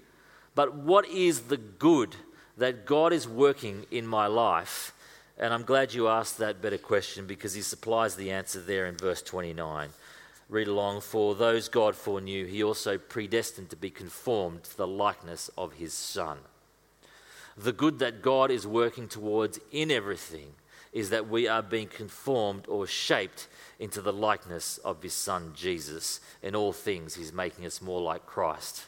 But 0.55 0.75
what 0.75 1.09
is 1.09 1.45
the 1.45 1.57
good 1.57 2.15
that 2.59 2.85
God 2.85 3.15
is 3.15 3.27
working 3.27 3.87
in 3.91 4.07
my 4.07 4.27
life? 4.27 4.93
And 5.39 5.53
I'm 5.53 5.65
glad 5.65 5.95
you 5.95 6.09
asked 6.09 6.39
that 6.39 6.63
better 6.63 6.79
question 6.79 7.27
because 7.27 7.55
He 7.55 7.63
supplies 7.63 8.17
the 8.17 8.31
answer 8.31 8.61
there 8.61 8.87
in 8.87 8.97
verse 8.97 9.23
29 9.23 9.91
read 10.51 10.69
along 10.69 11.01
for 11.01 11.35
those 11.35 11.71
god 11.71 11.97
foreknew 11.97 12.45
he 12.45 12.63
also 12.63 12.99
predestined 12.99 13.71
to 13.71 13.77
be 13.77 13.89
conformed 13.89 14.63
to 14.63 14.77
the 14.77 14.87
likeness 14.87 15.51
of 15.57 15.73
his 15.73 15.95
son 15.95 16.37
the 17.57 17.73
good 17.73 17.99
that 18.01 18.23
God 18.23 18.51
is 18.51 18.67
working 18.67 19.09
towards 19.09 19.61
in 19.71 19.91
everything, 19.91 20.55
is 20.93 21.11
that 21.11 21.29
we 21.29 21.47
are 21.49 21.63
being 21.63 21.89
conformed 21.89 22.67
or 22.69 22.87
shaped 22.87 23.49
into 23.79 24.01
the 24.01 24.13
likeness 24.13 24.79
of 24.79 25.03
his 25.03 25.13
son 25.13 25.53
Jesus. 25.55 26.21
In 26.43 26.55
all 26.55 26.73
things, 26.73 27.15
he's 27.15 27.33
making 27.33 27.67
us 27.67 27.81
more 27.81 28.01
like 28.01 28.27
Christ. 28.27 28.87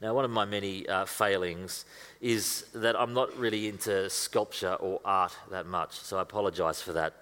Now, 0.00 0.14
one 0.14 0.24
of 0.24 0.30
my 0.30 0.44
many 0.44 0.88
uh, 0.88 1.04
failings 1.04 1.84
is 2.20 2.66
that 2.74 3.00
I'm 3.00 3.14
not 3.14 3.36
really 3.38 3.68
into 3.68 4.10
sculpture 4.10 4.74
or 4.74 5.00
art 5.04 5.34
that 5.50 5.66
much, 5.66 5.98
so 6.00 6.18
I 6.18 6.22
apologize 6.22 6.82
for 6.82 6.92
that. 6.92 7.14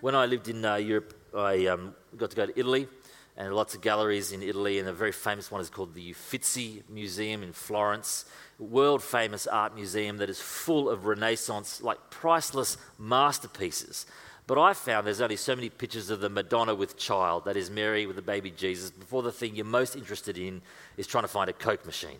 When 0.00 0.14
I 0.14 0.26
lived 0.26 0.48
in 0.48 0.64
uh, 0.64 0.76
Europe, 0.76 1.14
I 1.34 1.66
um, 1.66 1.94
got 2.16 2.30
to 2.30 2.36
go 2.36 2.46
to 2.46 2.58
Italy 2.58 2.88
and 3.36 3.54
lots 3.54 3.74
of 3.74 3.80
galleries 3.80 4.32
in 4.32 4.42
Italy, 4.42 4.78
and 4.78 4.88
a 4.88 4.92
very 4.92 5.12
famous 5.12 5.50
one 5.50 5.62
is 5.62 5.70
called 5.70 5.94
the 5.94 6.10
Uffizi 6.10 6.82
Museum 6.90 7.42
in 7.42 7.52
Florence, 7.54 8.26
world 8.58 9.02
famous 9.02 9.46
art 9.46 9.74
museum 9.74 10.18
that 10.18 10.28
is 10.28 10.40
full 10.40 10.90
of 10.90 11.06
Renaissance, 11.06 11.80
like 11.80 12.10
priceless 12.10 12.76
masterpieces. 12.98 14.04
But 14.46 14.58
I 14.58 14.74
found 14.74 15.06
there's 15.06 15.22
only 15.22 15.36
so 15.36 15.54
many 15.54 15.70
pictures 15.70 16.10
of 16.10 16.20
the 16.20 16.28
Madonna 16.28 16.74
with 16.74 16.98
child, 16.98 17.46
that 17.46 17.56
is 17.56 17.70
Mary 17.70 18.04
with 18.06 18.16
the 18.16 18.22
baby 18.22 18.50
Jesus, 18.50 18.90
before 18.90 19.22
the 19.22 19.32
thing 19.32 19.54
you're 19.54 19.64
most 19.64 19.96
interested 19.96 20.36
in 20.36 20.60
is 20.98 21.06
trying 21.06 21.24
to 21.24 21.28
find 21.28 21.48
a 21.48 21.54
Coke 21.54 21.86
machine. 21.86 22.18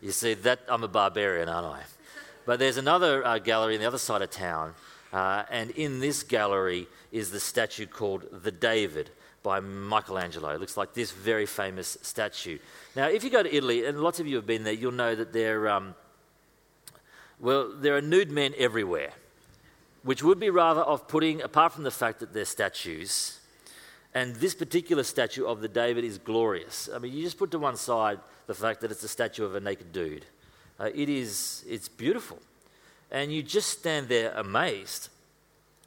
You 0.00 0.12
see, 0.12 0.34
that 0.34 0.60
I'm 0.68 0.84
a 0.84 0.88
barbarian, 0.88 1.48
aren't 1.48 1.66
I? 1.66 1.82
But 2.46 2.58
there's 2.58 2.76
another 2.76 3.24
uh, 3.26 3.38
gallery 3.38 3.74
on 3.74 3.80
the 3.80 3.86
other 3.86 3.98
side 3.98 4.22
of 4.22 4.30
town, 4.30 4.74
uh, 5.12 5.44
and 5.50 5.70
in 5.72 6.00
this 6.00 6.22
gallery 6.22 6.86
is 7.12 7.30
the 7.30 7.40
statue 7.40 7.86
called 7.86 8.24
the 8.42 8.50
David 8.50 9.10
by 9.42 9.60
Michelangelo. 9.60 10.50
It 10.50 10.60
looks 10.60 10.76
like 10.76 10.94
this 10.94 11.10
very 11.10 11.46
famous 11.46 11.98
statue. 12.02 12.58
Now, 12.96 13.08
if 13.08 13.24
you 13.24 13.30
go 13.30 13.42
to 13.42 13.54
Italy, 13.54 13.84
and 13.84 14.00
lots 14.00 14.20
of 14.20 14.26
you 14.26 14.36
have 14.36 14.46
been 14.46 14.64
there, 14.64 14.72
you'll 14.72 14.92
know 14.92 15.14
that 15.14 15.32
there, 15.32 15.68
um, 15.68 15.94
well, 17.38 17.72
there 17.72 17.96
are 17.96 18.00
nude 18.00 18.30
men 18.30 18.54
everywhere 18.56 19.12
which 20.02 20.22
would 20.22 20.40
be 20.40 20.50
rather 20.50 20.80
off 20.80 21.08
putting, 21.08 21.42
apart 21.42 21.72
from 21.72 21.84
the 21.84 21.90
fact 21.90 22.20
that 22.20 22.32
they're 22.32 22.44
statues. 22.44 23.40
And 24.14 24.34
this 24.36 24.54
particular 24.54 25.02
statue 25.02 25.44
of 25.44 25.60
the 25.60 25.68
David 25.68 26.04
is 26.04 26.18
glorious. 26.18 26.88
I 26.94 26.98
mean, 26.98 27.12
you 27.12 27.22
just 27.22 27.36
put 27.36 27.50
to 27.50 27.58
one 27.58 27.76
side 27.76 28.18
the 28.48 28.54
fact 28.54 28.80
that 28.80 28.90
it's 28.90 29.04
a 29.04 29.08
statue 29.08 29.44
of 29.44 29.54
a 29.54 29.60
naked 29.60 29.92
dude. 29.92 30.24
Uh, 30.80 30.90
it 30.94 31.08
is, 31.08 31.64
it's 31.68 31.86
beautiful. 31.86 32.38
And 33.10 33.32
you 33.32 33.42
just 33.42 33.68
stand 33.68 34.08
there 34.08 34.32
amazed. 34.32 35.10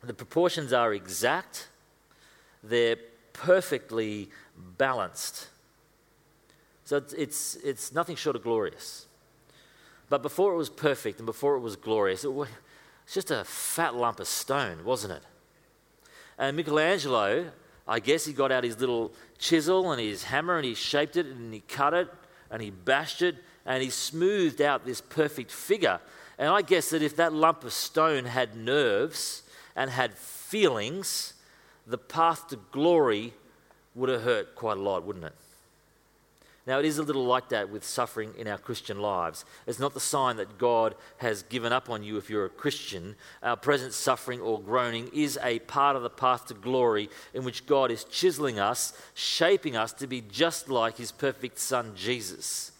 The 0.03 0.13
proportions 0.13 0.71
are 0.71 0.93
exact, 0.93 1.67
they're 2.63 2.97
perfectly 3.33 4.29
balanced. 4.77 5.47
So 6.85 6.97
it's, 6.97 7.13
it's, 7.13 7.55
it's 7.55 7.93
nothing 7.93 8.15
short 8.15 8.35
of 8.35 8.43
glorious. 8.43 9.07
But 10.09 10.21
before 10.21 10.53
it 10.53 10.57
was 10.57 10.69
perfect 10.69 11.19
and 11.19 11.25
before 11.25 11.55
it 11.55 11.61
was 11.61 11.75
glorious, 11.75 12.23
it, 12.23 12.33
was 12.33 12.49
just 13.11 13.31
a 13.31 13.43
fat 13.43 13.95
lump 13.95 14.19
of 14.19 14.27
stone, 14.27 14.85
wasn't 14.85 15.13
it? 15.13 15.23
And 16.37 16.55
Michelangelo, 16.55 17.51
I 17.87 17.99
guess 17.99 18.25
he 18.25 18.33
got 18.33 18.51
out 18.51 18.63
his 18.63 18.79
little 18.79 19.13
chisel 19.39 19.91
and 19.91 19.99
his 19.99 20.25
hammer 20.25 20.57
and 20.57 20.65
he 20.65 20.75
shaped 20.75 21.17
it 21.17 21.25
and 21.25 21.53
he 21.53 21.61
cut 21.61 21.95
it 21.95 22.07
and 22.51 22.61
he 22.61 22.69
bashed 22.69 23.21
it 23.21 23.35
and 23.65 23.81
he 23.81 23.89
smoothed 23.89 24.61
out 24.61 24.85
this 24.85 25.01
perfect 25.01 25.51
figure. 25.51 25.99
And 26.37 26.49
I 26.49 26.61
guess 26.61 26.89
that 26.89 27.01
if 27.01 27.15
that 27.15 27.33
lump 27.33 27.63
of 27.63 27.73
stone 27.73 28.25
had 28.25 28.55
nerves 28.55 29.43
and 29.75 29.89
had 29.89 30.15
feelings, 30.15 31.33
the 31.87 31.97
path 31.97 32.47
to 32.49 32.59
glory 32.71 33.33
would 33.95 34.09
have 34.09 34.23
hurt 34.23 34.55
quite 34.55 34.77
a 34.77 34.81
lot, 34.81 35.03
wouldn't 35.03 35.25
it? 35.25 35.35
Now, 36.71 36.79
it 36.79 36.85
is 36.85 36.99
a 36.99 37.03
little 37.03 37.25
like 37.25 37.49
that 37.49 37.69
with 37.69 37.83
suffering 37.83 38.33
in 38.37 38.47
our 38.47 38.57
Christian 38.57 39.01
lives. 39.01 39.43
It's 39.67 39.77
not 39.77 39.93
the 39.93 39.99
sign 39.99 40.37
that 40.37 40.57
God 40.57 40.95
has 41.17 41.43
given 41.43 41.73
up 41.73 41.89
on 41.89 42.01
you 42.01 42.15
if 42.15 42.29
you're 42.29 42.45
a 42.45 42.49
Christian. 42.49 43.17
Our 43.43 43.57
present 43.57 43.91
suffering 43.91 44.39
or 44.39 44.57
groaning 44.57 45.09
is 45.13 45.37
a 45.43 45.59
part 45.59 45.97
of 45.97 46.01
the 46.01 46.09
path 46.09 46.45
to 46.45 46.53
glory 46.53 47.09
in 47.33 47.43
which 47.43 47.65
God 47.65 47.91
is 47.91 48.05
chiseling 48.05 48.57
us, 48.57 48.93
shaping 49.13 49.75
us 49.75 49.91
to 49.91 50.07
be 50.07 50.21
just 50.21 50.69
like 50.69 50.95
his 50.95 51.11
perfect 51.11 51.59
Son, 51.59 51.91
Jesus. 51.93 52.71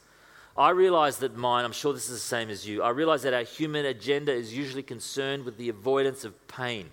I 0.55 0.69
realize 0.69 1.17
that 1.17 1.35
mine, 1.35 1.65
I'm 1.65 1.73
sure 1.73 1.91
this 1.91 2.07
is 2.07 2.15
the 2.15 2.19
same 2.19 2.49
as 2.49 2.65
you, 2.65 2.81
I 2.81 2.91
realize 2.91 3.23
that 3.23 3.33
our 3.33 3.43
human 3.43 3.85
agenda 3.85 4.31
is 4.31 4.55
usually 4.55 4.83
concerned 4.83 5.43
with 5.43 5.57
the 5.57 5.67
avoidance 5.67 6.23
of 6.23 6.47
pain. 6.47 6.91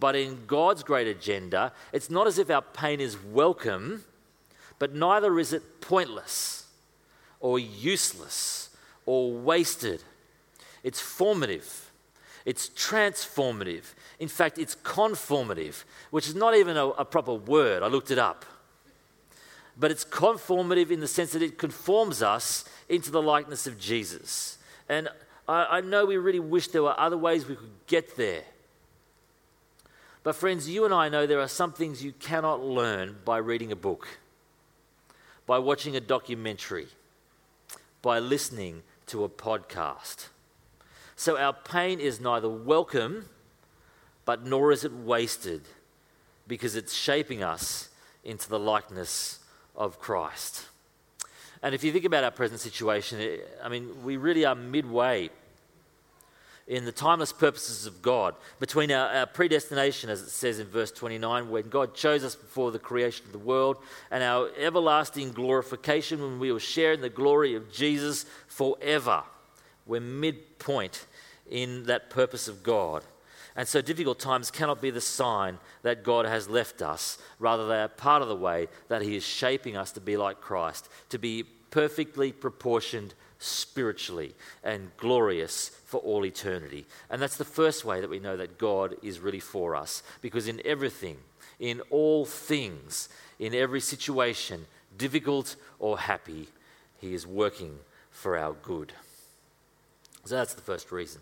But 0.00 0.16
in 0.16 0.46
God's 0.46 0.84
great 0.84 1.06
agenda, 1.06 1.74
it's 1.92 2.08
not 2.08 2.26
as 2.26 2.38
if 2.38 2.48
our 2.48 2.62
pain 2.62 2.98
is 2.98 3.22
welcome 3.22 4.04
but 4.78 4.94
neither 4.94 5.38
is 5.38 5.52
it 5.52 5.80
pointless 5.80 6.66
or 7.40 7.58
useless 7.58 8.70
or 9.06 9.32
wasted. 9.32 10.02
It's 10.82 11.00
formative, 11.00 11.90
it's 12.44 12.68
transformative. 12.70 13.94
In 14.18 14.28
fact, 14.28 14.58
it's 14.58 14.74
conformative, 14.76 15.84
which 16.10 16.28
is 16.28 16.34
not 16.34 16.54
even 16.54 16.76
a, 16.76 16.86
a 16.88 17.04
proper 17.04 17.34
word. 17.34 17.82
I 17.82 17.88
looked 17.88 18.10
it 18.10 18.18
up. 18.18 18.44
But 19.78 19.90
it's 19.90 20.04
conformative 20.04 20.90
in 20.90 21.00
the 21.00 21.08
sense 21.08 21.32
that 21.32 21.42
it 21.42 21.58
conforms 21.58 22.22
us 22.22 22.64
into 22.88 23.10
the 23.10 23.22
likeness 23.22 23.66
of 23.66 23.78
Jesus. 23.78 24.58
And 24.88 25.08
I, 25.48 25.78
I 25.78 25.80
know 25.80 26.04
we 26.04 26.16
really 26.18 26.40
wish 26.40 26.68
there 26.68 26.82
were 26.82 26.98
other 26.98 27.16
ways 27.16 27.46
we 27.46 27.56
could 27.56 27.70
get 27.86 28.16
there. 28.16 28.42
But, 30.22 30.36
friends, 30.36 30.68
you 30.68 30.84
and 30.84 30.94
I 30.94 31.08
know 31.08 31.26
there 31.26 31.40
are 31.40 31.48
some 31.48 31.72
things 31.72 32.04
you 32.04 32.12
cannot 32.12 32.62
learn 32.62 33.16
by 33.24 33.38
reading 33.38 33.72
a 33.72 33.76
book 33.76 34.06
by 35.46 35.58
watching 35.58 35.96
a 35.96 36.00
documentary, 36.00 36.88
by 38.00 38.18
listening 38.18 38.82
to 39.06 39.24
a 39.24 39.28
podcast. 39.28 40.28
So 41.16 41.36
our 41.36 41.52
pain 41.52 42.00
is 42.00 42.20
neither 42.20 42.48
welcome, 42.48 43.26
but 44.24 44.44
nor 44.44 44.72
is 44.72 44.84
it 44.84 44.92
wasted, 44.92 45.62
because 46.46 46.76
it's 46.76 46.94
shaping 46.94 47.42
us 47.42 47.88
into 48.24 48.48
the 48.48 48.58
likeness 48.58 49.40
of 49.76 49.98
Christ. 49.98 50.66
And 51.62 51.74
if 51.74 51.84
you 51.84 51.92
think 51.92 52.04
about 52.04 52.24
our 52.24 52.30
present 52.30 52.60
situation, 52.60 53.40
I 53.62 53.68
mean, 53.68 54.02
we 54.02 54.16
really 54.16 54.44
are 54.44 54.54
midway 54.54 55.30
in 56.72 56.86
the 56.86 56.92
timeless 56.92 57.34
purposes 57.34 57.84
of 57.84 58.00
God, 58.00 58.34
between 58.58 58.90
our, 58.90 59.06
our, 59.10 59.26
predestination, 59.26 60.08
as 60.08 60.22
it 60.22 60.30
says 60.30 60.58
in 60.58 60.66
verse 60.66 60.90
29, 60.90 61.50
when 61.50 61.68
God 61.68 61.94
chose 61.94 62.24
us 62.24 62.34
before 62.34 62.70
the 62.70 62.78
creation 62.78 63.26
of 63.26 63.32
the 63.32 63.38
world, 63.38 63.76
and 64.10 64.22
our 64.22 64.48
everlasting 64.56 65.32
glorification 65.32 66.22
when 66.22 66.38
we 66.38 66.50
will 66.50 66.58
share 66.58 66.94
in 66.94 67.02
the 67.02 67.10
glory 67.10 67.54
of 67.54 67.70
Jesus 67.70 68.24
forever. 68.46 69.22
We're 69.84 70.00
midpoint 70.00 71.04
in 71.50 71.84
that 71.84 72.08
purpose 72.08 72.48
of 72.48 72.62
God. 72.62 73.04
And 73.54 73.68
so 73.68 73.82
difficult 73.82 74.18
times 74.18 74.50
cannot 74.50 74.80
be 74.80 74.88
the 74.88 75.02
sign 75.02 75.58
that 75.82 76.02
God 76.02 76.24
has 76.24 76.48
left 76.48 76.80
us. 76.80 77.18
Rather, 77.38 77.68
they 77.68 77.82
are 77.82 77.88
part 77.88 78.22
of 78.22 78.28
the 78.28 78.34
way 78.34 78.68
that 78.88 79.02
He 79.02 79.14
is 79.14 79.24
shaping 79.24 79.76
us 79.76 79.92
to 79.92 80.00
be 80.00 80.16
like 80.16 80.40
Christ, 80.40 80.88
to 81.10 81.18
be 81.18 81.42
perfectly 81.70 82.32
proportioned 82.32 83.12
spiritually 83.42 84.34
and 84.62 84.90
glorious 84.96 85.68
for 85.68 85.98
all 86.00 86.24
eternity. 86.24 86.86
And 87.10 87.20
that's 87.20 87.36
the 87.36 87.44
first 87.44 87.84
way 87.84 88.00
that 88.00 88.10
we 88.10 88.18
know 88.18 88.36
that 88.36 88.58
God 88.58 88.96
is 89.02 89.20
really 89.20 89.40
for 89.40 89.74
us. 89.74 90.02
Because 90.20 90.48
in 90.48 90.62
everything, 90.64 91.18
in 91.58 91.80
all 91.90 92.24
things, 92.24 93.08
in 93.38 93.54
every 93.54 93.80
situation, 93.80 94.66
difficult 94.96 95.56
or 95.78 95.98
happy, 95.98 96.48
He 97.00 97.14
is 97.14 97.26
working 97.26 97.78
for 98.10 98.38
our 98.38 98.52
good. 98.52 98.92
So 100.24 100.36
that's 100.36 100.54
the 100.54 100.62
first 100.62 100.92
reason. 100.92 101.20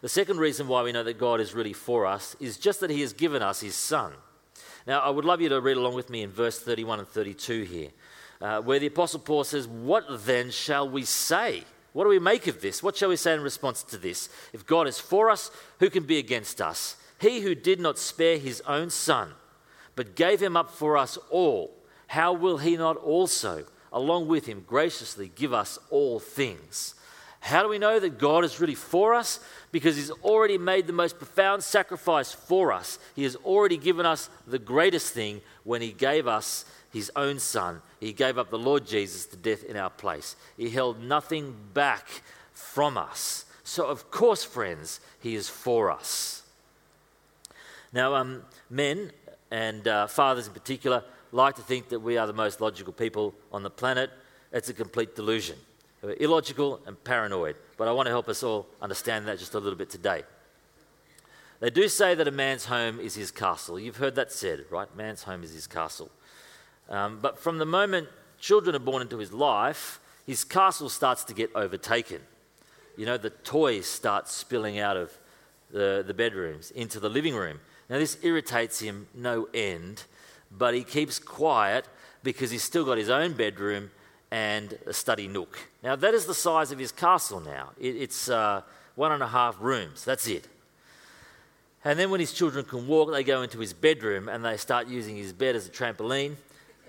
The 0.00 0.08
second 0.08 0.38
reason 0.38 0.66
why 0.66 0.82
we 0.82 0.92
know 0.92 1.04
that 1.04 1.18
God 1.18 1.40
is 1.40 1.54
really 1.54 1.74
for 1.74 2.06
us 2.06 2.34
is 2.40 2.56
just 2.56 2.80
that 2.80 2.90
He 2.90 3.02
has 3.02 3.12
given 3.12 3.42
us 3.42 3.60
His 3.60 3.74
Son. 3.74 4.12
Now, 4.86 5.00
I 5.00 5.10
would 5.10 5.26
love 5.26 5.42
you 5.42 5.50
to 5.50 5.60
read 5.60 5.76
along 5.76 5.94
with 5.94 6.08
me 6.08 6.22
in 6.22 6.30
verse 6.30 6.58
31 6.58 7.00
and 7.00 7.08
32 7.08 7.64
here 7.64 7.90
uh, 8.40 8.60
where 8.60 8.78
the 8.78 8.86
Apostle 8.86 9.20
Paul 9.20 9.44
says, 9.44 9.68
What 9.68 10.04
then 10.24 10.50
shall 10.50 10.88
we 10.88 11.04
say? 11.04 11.64
What 11.92 12.04
do 12.04 12.10
we 12.10 12.18
make 12.18 12.46
of 12.46 12.60
this? 12.60 12.82
What 12.82 12.96
shall 12.96 13.08
we 13.08 13.16
say 13.16 13.34
in 13.34 13.42
response 13.42 13.82
to 13.84 13.98
this? 13.98 14.28
If 14.52 14.66
God 14.66 14.86
is 14.86 14.98
for 14.98 15.28
us, 15.28 15.50
who 15.80 15.90
can 15.90 16.04
be 16.04 16.18
against 16.18 16.60
us? 16.60 16.96
He 17.20 17.40
who 17.40 17.54
did 17.54 17.80
not 17.80 17.98
spare 17.98 18.38
his 18.38 18.62
own 18.62 18.90
son, 18.90 19.32
but 19.96 20.14
gave 20.14 20.40
him 20.40 20.56
up 20.56 20.70
for 20.70 20.96
us 20.96 21.18
all, 21.30 21.76
how 22.06 22.32
will 22.32 22.58
he 22.58 22.76
not 22.76 22.96
also, 22.96 23.66
along 23.92 24.28
with 24.28 24.46
him, 24.46 24.64
graciously 24.66 25.30
give 25.34 25.52
us 25.52 25.78
all 25.90 26.20
things? 26.20 26.94
How 27.40 27.62
do 27.62 27.68
we 27.68 27.78
know 27.78 27.98
that 27.98 28.18
God 28.18 28.44
is 28.44 28.60
really 28.60 28.74
for 28.74 29.14
us? 29.14 29.40
Because 29.72 29.96
He's 29.96 30.10
already 30.10 30.58
made 30.58 30.86
the 30.86 30.92
most 30.92 31.16
profound 31.16 31.62
sacrifice 31.62 32.32
for 32.32 32.70
us. 32.70 32.98
He 33.16 33.22
has 33.22 33.34
already 33.36 33.78
given 33.78 34.04
us 34.04 34.28
the 34.46 34.58
greatest 34.58 35.14
thing 35.14 35.40
when 35.70 35.82
He 35.82 35.92
gave 35.92 36.26
us 36.26 36.64
his 36.92 37.10
own 37.14 37.38
son. 37.38 37.82
He 38.00 38.12
gave 38.12 38.38
up 38.38 38.50
the 38.50 38.58
Lord 38.58 38.86
Jesus 38.86 39.26
to 39.26 39.36
death 39.36 39.64
in 39.64 39.76
our 39.76 39.90
place. 39.90 40.36
He 40.56 40.70
held 40.70 41.02
nothing 41.02 41.54
back 41.72 42.08
from 42.52 42.98
us. 42.98 43.44
So, 43.62 43.86
of 43.86 44.10
course, 44.10 44.42
friends, 44.42 45.00
he 45.20 45.34
is 45.34 45.48
for 45.48 45.90
us. 45.90 46.42
Now, 47.92 48.14
um, 48.14 48.42
men 48.68 49.12
and 49.50 49.86
uh, 49.86 50.06
fathers 50.08 50.48
in 50.48 50.52
particular 50.52 51.04
like 51.32 51.54
to 51.56 51.62
think 51.62 51.88
that 51.90 52.00
we 52.00 52.18
are 52.18 52.26
the 52.26 52.32
most 52.32 52.60
logical 52.60 52.92
people 52.92 53.34
on 53.52 53.62
the 53.62 53.70
planet. 53.70 54.10
It's 54.52 54.68
a 54.68 54.74
complete 54.74 55.14
delusion. 55.14 55.56
Were 56.02 56.16
illogical 56.18 56.80
and 56.86 57.02
paranoid. 57.04 57.54
But 57.76 57.86
I 57.86 57.92
want 57.92 58.06
to 58.06 58.10
help 58.10 58.28
us 58.28 58.42
all 58.42 58.66
understand 58.82 59.28
that 59.28 59.38
just 59.38 59.54
a 59.54 59.60
little 59.60 59.78
bit 59.78 59.90
today. 59.90 60.24
They 61.60 61.70
do 61.70 61.88
say 61.88 62.14
that 62.14 62.26
a 62.26 62.30
man's 62.30 62.64
home 62.64 62.98
is 62.98 63.14
his 63.14 63.30
castle. 63.30 63.78
You've 63.78 63.98
heard 63.98 64.14
that 64.14 64.32
said, 64.32 64.64
right? 64.70 64.88
Man's 64.96 65.22
home 65.22 65.44
is 65.44 65.52
his 65.52 65.66
castle. 65.66 66.10
Um, 66.88 67.20
but 67.20 67.38
from 67.38 67.58
the 67.58 67.66
moment 67.66 68.08
children 68.40 68.74
are 68.74 68.80
born 68.80 69.02
into 69.02 69.18
his 69.18 69.32
life, 69.32 70.00
his 70.26 70.42
castle 70.42 70.88
starts 70.88 71.22
to 71.24 71.34
get 71.34 71.50
overtaken. 71.54 72.20
You 72.96 73.06
know, 73.06 73.18
the 73.18 73.30
toys 73.30 73.86
start 73.86 74.28
spilling 74.28 74.78
out 74.78 74.96
of 74.96 75.16
the, 75.70 76.02
the 76.06 76.14
bedrooms 76.14 76.70
into 76.70 76.98
the 76.98 77.08
living 77.08 77.34
room. 77.34 77.60
Now, 77.88 77.98
this 77.98 78.18
irritates 78.22 78.80
him 78.80 79.08
no 79.14 79.48
end, 79.52 80.04
but 80.50 80.74
he 80.74 80.84
keeps 80.84 81.18
quiet 81.18 81.86
because 82.22 82.50
he's 82.50 82.62
still 82.62 82.84
got 82.84 82.98
his 82.98 83.10
own 83.10 83.34
bedroom 83.34 83.90
and 84.30 84.78
a 84.86 84.92
study 84.92 85.26
nook. 85.28 85.58
Now, 85.82 85.96
that 85.96 86.14
is 86.14 86.26
the 86.26 86.34
size 86.34 86.72
of 86.72 86.78
his 86.78 86.92
castle 86.92 87.40
now. 87.40 87.70
It, 87.78 87.96
it's 87.96 88.28
uh, 88.28 88.62
one 88.94 89.12
and 89.12 89.22
a 89.22 89.28
half 89.28 89.56
rooms. 89.60 90.04
That's 90.04 90.26
it. 90.28 90.46
And 91.84 91.98
then 91.98 92.10
when 92.10 92.20
his 92.20 92.32
children 92.32 92.64
can 92.64 92.86
walk, 92.86 93.10
they 93.10 93.24
go 93.24 93.42
into 93.42 93.58
his 93.58 93.72
bedroom 93.72 94.28
and 94.28 94.44
they 94.44 94.56
start 94.56 94.86
using 94.86 95.16
his 95.16 95.32
bed 95.32 95.56
as 95.56 95.66
a 95.66 95.70
trampoline 95.70 96.36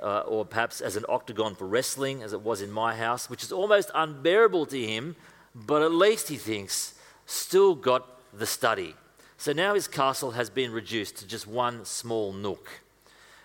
uh, 0.02 0.20
or 0.22 0.46
perhaps 0.46 0.82
as 0.82 0.96
an 0.96 1.06
octagon 1.08 1.56
for 1.56 1.66
wrestling, 1.66 2.24
as 2.24 2.34
it 2.34 2.42
was 2.42 2.62
in 2.62 2.72
my 2.72 2.96
house, 2.96 3.30
which 3.30 3.44
is 3.44 3.52
almost 3.52 3.92
unbearable 3.94 4.66
to 4.66 4.86
him, 4.86 5.16
but 5.54 5.82
at 5.82 5.92
least 5.92 6.28
he 6.28 6.38
thinks, 6.38 6.96
still 7.26 7.76
got 7.76 8.08
the 8.34 8.46
study. 8.46 8.96
So 9.38 9.54
now 9.54 9.74
his 9.74 9.88
castle 9.88 10.32
has 10.32 10.50
been 10.50 10.72
reduced 10.72 11.18
to 11.18 11.28
just 11.28 11.48
one 11.48 11.86
small 11.86 12.34
nook. 12.34 12.70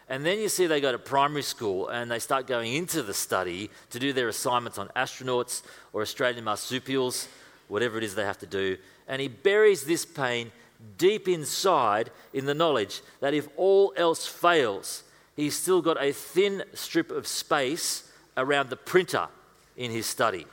And 0.08 0.24
then 0.24 0.38
you 0.38 0.48
see 0.48 0.66
they 0.66 0.80
go 0.80 0.92
to 0.92 0.98
primary 0.98 1.42
school 1.42 1.88
and 1.88 2.10
they 2.10 2.20
start 2.20 2.46
going 2.46 2.74
into 2.74 3.02
the 3.02 3.14
study 3.14 3.70
to 3.90 3.98
do 3.98 4.12
their 4.12 4.28
assignments 4.28 4.78
on 4.78 4.88
astronauts 4.94 5.62
or 5.92 6.02
Australian 6.02 6.44
marsupials, 6.44 7.28
whatever 7.68 7.98
it 7.98 8.04
is 8.04 8.14
they 8.14 8.24
have 8.24 8.38
to 8.38 8.46
do. 8.46 8.78
And 9.08 9.20
he 9.20 9.28
buries 9.28 9.84
this 9.84 10.04
pain 10.04 10.52
deep 10.98 11.28
inside 11.28 12.10
in 12.32 12.46
the 12.46 12.54
knowledge 12.54 13.02
that 13.20 13.34
if 13.34 13.48
all 13.56 13.92
else 13.96 14.26
fails, 14.26 15.04
he's 15.34 15.56
still 15.56 15.82
got 15.82 16.02
a 16.02 16.12
thin 16.12 16.64
strip 16.74 17.10
of 17.10 17.26
space 17.26 18.10
around 18.36 18.70
the 18.70 18.76
printer 18.76 19.28
in 19.76 19.90
his 19.90 20.06
study. 20.06 20.46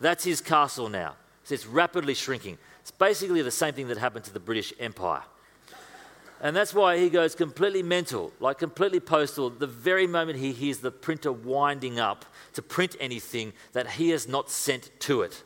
That's 0.00 0.24
his 0.24 0.40
castle 0.40 0.88
now. 0.88 1.14
So 1.44 1.54
it's 1.54 1.66
rapidly 1.66 2.14
shrinking. 2.14 2.58
It's 2.80 2.90
basically 2.90 3.42
the 3.42 3.50
same 3.50 3.74
thing 3.74 3.88
that 3.88 3.98
happened 3.98 4.24
to 4.26 4.32
the 4.32 4.40
British 4.40 4.72
Empire. 4.78 5.22
And 6.40 6.54
that's 6.54 6.74
why 6.74 6.98
he 6.98 7.08
goes 7.08 7.34
completely 7.34 7.82
mental, 7.82 8.32
like 8.40 8.58
completely 8.58 9.00
postal, 9.00 9.48
the 9.48 9.66
very 9.66 10.06
moment 10.06 10.38
he 10.38 10.52
hears 10.52 10.78
the 10.78 10.90
printer 10.90 11.32
winding 11.32 11.98
up 11.98 12.26
to 12.52 12.60
print 12.60 12.96
anything 13.00 13.54
that 13.72 13.92
he 13.92 14.10
has 14.10 14.28
not 14.28 14.50
sent 14.50 14.90
to 15.00 15.22
it. 15.22 15.42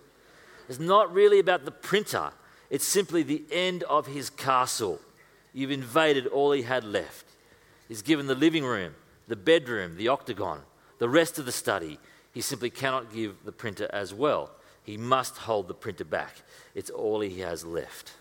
It's 0.69 0.81
not 0.81 1.13
really 1.13 1.39
about 1.39 1.65
the 1.65 1.71
printer, 1.71 2.33
it's 2.71 2.85
simply 2.85 3.23
the 3.23 3.45
end 3.51 3.83
of 3.85 4.07
his 4.07 4.31
castle. 4.31 5.01
You've 5.53 5.71
invaded 5.71 6.27
all 6.27 6.53
he 6.53 6.63
had 6.63 6.85
left. 6.85 7.25
He's 7.89 8.03
given 8.03 8.27
the 8.27 8.35
living 8.35 8.65
room, 8.65 8.95
the 9.27 9.37
bedroom, 9.37 9.97
the 9.97 10.09
octagon, 10.09 10.61
the 10.99 11.09
rest 11.09 11.39
of 11.39 11.47
the 11.47 11.53
study. 11.53 11.99
He 12.33 12.41
simply 12.41 12.71
cannot 12.71 13.13
give 13.13 13.37
the 13.45 13.53
printer 13.53 13.89
as 13.93 14.13
well. 14.13 14.51
He 14.85 14.97
must 14.97 15.39
hold 15.39 15.69
the 15.69 15.75
printer 15.75 16.05
back. 16.05 16.35
It's 16.75 16.91
all 16.91 17.21
he 17.21 17.41
has 17.41 17.65
left. 17.65 18.13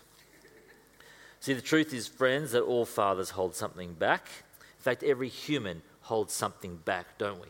See, 1.40 1.52
the 1.52 1.62
truth 1.62 1.94
is, 1.94 2.08
friends, 2.08 2.52
that 2.52 2.62
all 2.62 2.84
fathers 2.84 3.30
hold 3.30 3.54
something 3.54 3.94
back. 3.94 4.26
In 4.60 4.82
fact, 4.82 5.02
every 5.02 5.28
human 5.28 5.82
holds 6.02 6.32
something 6.32 6.76
back, 6.76 7.18
don't 7.18 7.40
we? 7.40 7.48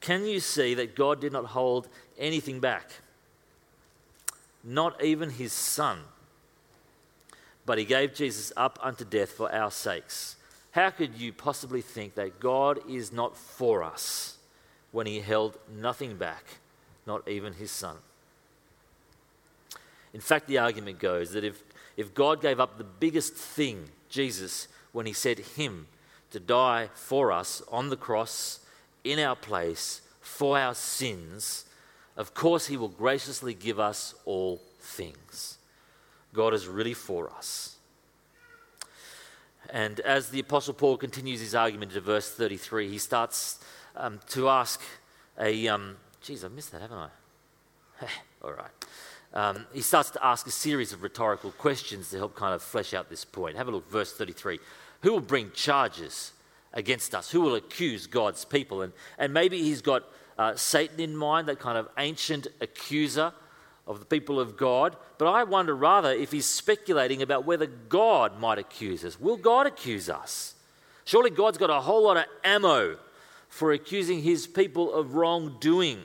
Can 0.00 0.26
you 0.26 0.40
see 0.40 0.74
that 0.74 0.94
God 0.94 1.20
did 1.20 1.32
not 1.32 1.46
hold 1.46 1.88
anything 2.18 2.60
back? 2.60 2.90
Not 4.64 5.02
even 5.02 5.30
his 5.30 5.52
son. 5.52 6.00
But 7.64 7.78
he 7.78 7.84
gave 7.84 8.14
Jesus 8.14 8.52
up 8.56 8.78
unto 8.82 9.04
death 9.04 9.30
for 9.30 9.52
our 9.52 9.70
sakes. 9.70 10.36
How 10.72 10.90
could 10.90 11.16
you 11.16 11.32
possibly 11.32 11.82
think 11.82 12.14
that 12.14 12.40
God 12.40 12.78
is 12.88 13.12
not 13.12 13.36
for 13.36 13.82
us 13.82 14.36
when 14.92 15.06
he 15.06 15.20
held 15.20 15.58
nothing 15.74 16.16
back, 16.16 16.44
not 17.06 17.26
even 17.28 17.54
his 17.54 17.70
son? 17.70 17.96
In 20.12 20.20
fact, 20.20 20.46
the 20.46 20.58
argument 20.58 20.98
goes 20.98 21.32
that 21.32 21.44
if 21.44 21.62
if 21.98 22.14
God 22.14 22.40
gave 22.40 22.60
up 22.60 22.78
the 22.78 22.84
biggest 22.84 23.34
thing, 23.34 23.88
Jesus, 24.08 24.68
when 24.92 25.04
he 25.04 25.12
sent 25.12 25.40
him 25.40 25.88
to 26.30 26.38
die 26.38 26.90
for 26.94 27.32
us 27.32 27.60
on 27.72 27.90
the 27.90 27.96
cross 27.96 28.60
in 29.02 29.18
our 29.18 29.34
place 29.34 30.00
for 30.20 30.56
our 30.56 30.76
sins, 30.76 31.64
of 32.18 32.34
course 32.34 32.66
he 32.66 32.76
will 32.76 32.88
graciously 32.88 33.54
give 33.54 33.80
us 33.80 34.14
all 34.26 34.60
things. 34.78 35.56
God 36.34 36.52
is 36.52 36.68
really 36.68 36.92
for 36.92 37.30
us. 37.30 37.76
And 39.70 40.00
as 40.00 40.28
the 40.28 40.40
Apostle 40.40 40.74
Paul 40.74 40.98
continues 40.98 41.40
his 41.40 41.54
argument 41.54 41.92
to 41.92 42.02
verse 42.02 42.30
33, 42.30 42.90
he 42.90 42.98
starts 42.98 43.58
um, 43.96 44.20
to 44.30 44.50
ask 44.50 44.82
a. 45.40 45.68
Um, 45.68 45.96
geez, 46.20 46.44
I 46.44 46.48
missed 46.48 46.72
that, 46.72 46.82
haven't 46.82 46.98
I? 46.98 47.08
all 48.42 48.52
right 48.52 48.70
um, 49.34 49.66
he 49.72 49.80
starts 49.80 50.10
to 50.10 50.24
ask 50.24 50.46
a 50.46 50.50
series 50.50 50.92
of 50.92 51.02
rhetorical 51.02 51.52
questions 51.52 52.10
to 52.10 52.16
help 52.16 52.34
kind 52.34 52.54
of 52.54 52.62
flesh 52.62 52.94
out 52.94 53.10
this 53.10 53.24
point. 53.24 53.56
Have 53.56 53.68
a 53.68 53.70
look, 53.70 53.90
verse 53.90 54.12
33. 54.12 54.58
Who 55.02 55.12
will 55.12 55.20
bring 55.20 55.50
charges 55.52 56.32
against 56.72 57.14
us? 57.14 57.30
Who 57.30 57.40
will 57.40 57.54
accuse 57.54 58.06
God's 58.06 58.44
people? 58.44 58.82
And, 58.82 58.92
and 59.18 59.32
maybe 59.34 59.62
he's 59.62 59.82
got 59.82 60.04
uh, 60.38 60.54
Satan 60.54 61.00
in 61.00 61.16
mind, 61.16 61.48
that 61.48 61.58
kind 61.58 61.76
of 61.76 61.88
ancient 61.98 62.46
accuser 62.60 63.32
of 63.86 63.98
the 64.00 64.06
people 64.06 64.38
of 64.38 64.56
God. 64.56 64.96
But 65.18 65.26
I 65.26 65.44
wonder 65.44 65.74
rather 65.74 66.12
if 66.12 66.32
he's 66.32 66.46
speculating 66.46 67.22
about 67.22 67.44
whether 67.44 67.66
God 67.66 68.38
might 68.38 68.58
accuse 68.58 69.04
us. 69.04 69.20
Will 69.20 69.36
God 69.36 69.66
accuse 69.66 70.08
us? 70.08 70.54
Surely 71.04 71.30
God's 71.30 71.58
got 71.58 71.70
a 71.70 71.80
whole 71.80 72.04
lot 72.04 72.16
of 72.16 72.24
ammo 72.44 72.98
for 73.48 73.72
accusing 73.72 74.22
his 74.22 74.46
people 74.46 74.92
of 74.92 75.14
wrongdoing. 75.14 76.02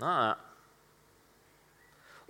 Ah, 0.00 0.36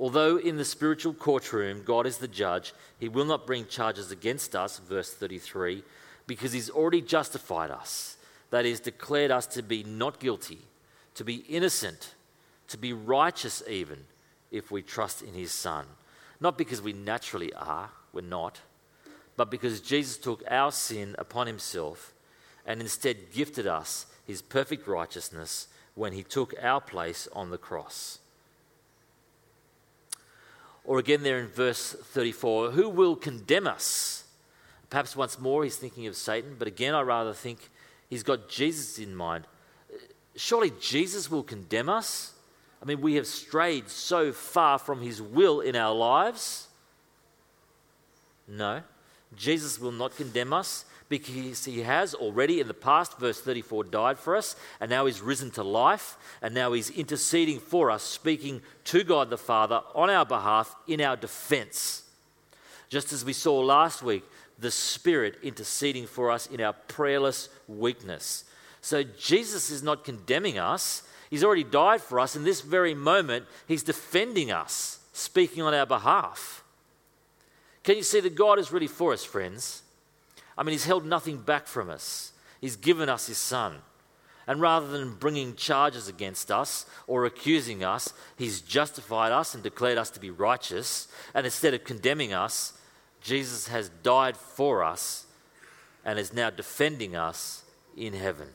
Although 0.00 0.38
in 0.38 0.56
the 0.56 0.64
spiritual 0.64 1.12
courtroom 1.12 1.82
God 1.84 2.06
is 2.06 2.16
the 2.16 2.26
judge, 2.26 2.72
he 2.98 3.08
will 3.08 3.26
not 3.26 3.46
bring 3.46 3.66
charges 3.66 4.10
against 4.10 4.56
us, 4.56 4.78
verse 4.78 5.12
33, 5.12 5.84
because 6.26 6.52
he's 6.52 6.70
already 6.70 7.02
justified 7.02 7.70
us. 7.70 8.16
That 8.50 8.66
is, 8.66 8.80
declared 8.80 9.30
us 9.30 9.46
to 9.48 9.62
be 9.62 9.82
not 9.84 10.18
guilty, 10.18 10.58
to 11.14 11.24
be 11.24 11.44
innocent, 11.48 12.14
to 12.68 12.76
be 12.76 12.92
righteous 12.92 13.62
even, 13.68 14.04
if 14.50 14.70
we 14.70 14.82
trust 14.82 15.22
in 15.22 15.34
his 15.34 15.52
Son. 15.52 15.86
Not 16.40 16.58
because 16.58 16.82
we 16.82 16.92
naturally 16.92 17.52
are, 17.54 17.90
we're 18.12 18.22
not, 18.22 18.60
but 19.36 19.50
because 19.50 19.80
Jesus 19.80 20.16
took 20.16 20.42
our 20.50 20.72
sin 20.72 21.14
upon 21.18 21.46
himself 21.46 22.12
and 22.66 22.80
instead 22.80 23.32
gifted 23.32 23.66
us 23.66 24.06
his 24.26 24.42
perfect 24.42 24.86
righteousness 24.86 25.68
when 25.94 26.12
he 26.12 26.22
took 26.22 26.54
our 26.62 26.80
place 26.80 27.28
on 27.32 27.50
the 27.50 27.58
cross. 27.58 28.18
Or 30.84 30.98
again, 30.98 31.22
there 31.22 31.38
in 31.38 31.48
verse 31.48 31.92
34, 31.92 32.72
who 32.72 32.88
will 32.88 33.16
condemn 33.16 33.66
us? 33.66 34.24
Perhaps 34.88 35.14
once 35.14 35.38
more 35.38 35.62
he's 35.62 35.76
thinking 35.76 36.06
of 36.06 36.16
Satan, 36.16 36.56
but 36.58 36.68
again, 36.68 36.94
I 36.94 37.02
rather 37.02 37.32
think 37.32 37.70
he's 38.10 38.22
got 38.22 38.50
Jesus 38.50 38.98
in 38.98 39.14
mind. 39.14 39.46
Surely 40.36 40.72
Jesus 40.80 41.30
will 41.30 41.42
condemn 41.42 41.88
us? 41.88 42.34
I 42.82 42.84
mean, 42.84 43.00
we 43.00 43.14
have 43.14 43.26
strayed 43.26 43.88
so 43.88 44.32
far 44.32 44.78
from 44.78 45.00
his 45.00 45.22
will 45.22 45.60
in 45.60 45.76
our 45.76 45.94
lives. 45.94 46.68
No, 48.46 48.82
Jesus 49.36 49.78
will 49.78 49.92
not 49.92 50.16
condemn 50.16 50.52
us 50.52 50.84
because 51.08 51.64
he 51.64 51.80
has 51.80 52.14
already 52.14 52.60
in 52.60 52.68
the 52.68 52.74
past, 52.74 53.18
verse 53.18 53.40
34, 53.40 53.84
died 53.84 54.18
for 54.18 54.36
us, 54.36 54.54
and 54.80 54.88
now 54.88 55.06
he's 55.06 55.20
risen 55.20 55.50
to 55.50 55.62
life, 55.64 56.16
and 56.40 56.54
now 56.54 56.72
he's 56.72 56.88
interceding 56.90 57.58
for 57.58 57.90
us, 57.90 58.02
speaking 58.02 58.62
to 58.84 59.02
God 59.02 59.28
the 59.28 59.36
Father 59.36 59.82
on 59.94 60.08
our 60.08 60.24
behalf 60.24 60.74
in 60.86 61.00
our 61.00 61.16
defense. 61.16 62.04
Just 62.88 63.12
as 63.12 63.24
we 63.24 63.32
saw 63.32 63.58
last 63.58 64.02
week, 64.02 64.24
the 64.60 64.70
Spirit 64.70 65.36
interceding 65.42 66.06
for 66.06 66.30
us 66.30 66.46
in 66.46 66.60
our 66.60 66.72
prayerless 66.72 67.48
weakness. 67.66 68.44
So 68.80 69.02
Jesus 69.02 69.70
is 69.70 69.82
not 69.82 70.04
condemning 70.04 70.58
us. 70.58 71.02
He's 71.30 71.44
already 71.44 71.64
died 71.64 72.00
for 72.00 72.18
us. 72.20 72.36
In 72.36 72.44
this 72.44 72.60
very 72.60 72.94
moment, 72.94 73.46
He's 73.66 73.82
defending 73.82 74.50
us, 74.50 74.98
speaking 75.12 75.62
on 75.62 75.74
our 75.74 75.86
behalf. 75.86 76.64
Can 77.82 77.96
you 77.96 78.02
see 78.02 78.20
that 78.20 78.34
God 78.34 78.58
is 78.58 78.72
really 78.72 78.86
for 78.86 79.12
us, 79.12 79.24
friends? 79.24 79.82
I 80.56 80.62
mean, 80.62 80.72
He's 80.72 80.84
held 80.84 81.04
nothing 81.04 81.38
back 81.38 81.66
from 81.66 81.88
us, 81.88 82.32
He's 82.60 82.76
given 82.76 83.08
us 83.08 83.26
His 83.26 83.38
Son. 83.38 83.76
And 84.46 84.60
rather 84.60 84.88
than 84.88 85.14
bringing 85.14 85.54
charges 85.54 86.08
against 86.08 86.50
us 86.50 86.84
or 87.06 87.24
accusing 87.24 87.84
us, 87.84 88.12
He's 88.36 88.60
justified 88.60 89.30
us 89.30 89.54
and 89.54 89.62
declared 89.62 89.98
us 89.98 90.10
to 90.10 90.20
be 90.20 90.30
righteous. 90.30 91.06
And 91.34 91.46
instead 91.46 91.72
of 91.72 91.84
condemning 91.84 92.32
us, 92.32 92.72
Jesus 93.20 93.68
has 93.68 93.90
died 94.02 94.36
for 94.36 94.82
us 94.82 95.26
and 96.04 96.18
is 96.18 96.32
now 96.32 96.50
defending 96.50 97.14
us 97.14 97.64
in 97.96 98.14
heaven. 98.14 98.48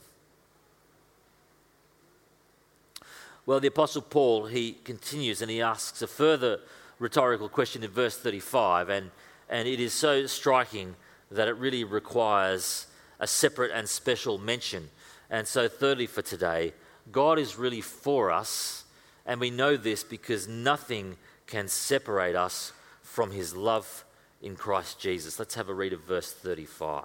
Well, 3.45 3.59
the 3.59 3.67
Apostle 3.67 4.01
Paul, 4.01 4.47
he 4.47 4.73
continues 4.83 5.41
and 5.41 5.51
he 5.51 5.61
asks 5.61 6.01
a 6.01 6.07
further 6.07 6.61
rhetorical 6.97 7.47
question 7.47 7.83
in 7.83 7.91
verse 7.91 8.17
35, 8.17 8.89
and, 8.89 9.11
and 9.49 9.67
it 9.67 9.79
is 9.79 9.93
so 9.93 10.25
striking 10.25 10.95
that 11.29 11.47
it 11.47 11.53
really 11.53 11.83
requires 11.83 12.87
a 13.19 13.27
separate 13.27 13.71
and 13.71 13.87
special 13.87 14.37
mention. 14.39 14.89
And 15.29 15.47
so, 15.47 15.67
thirdly, 15.67 16.07
for 16.07 16.21
today, 16.21 16.73
God 17.11 17.37
is 17.37 17.57
really 17.57 17.81
for 17.81 18.31
us, 18.31 18.85
and 19.25 19.39
we 19.39 19.51
know 19.51 19.77
this 19.77 20.03
because 20.03 20.47
nothing 20.47 21.17
can 21.45 21.67
separate 21.67 22.35
us 22.35 22.71
from 23.03 23.31
his 23.31 23.55
love 23.55 24.05
in 24.45 24.55
Christ 24.55 24.99
Jesus. 24.99 25.39
Let's 25.39 25.55
have 25.55 25.69
a 25.69 25.73
read 25.73 25.91
of 25.91 26.01
verse 26.01 26.31
35. 26.31 27.03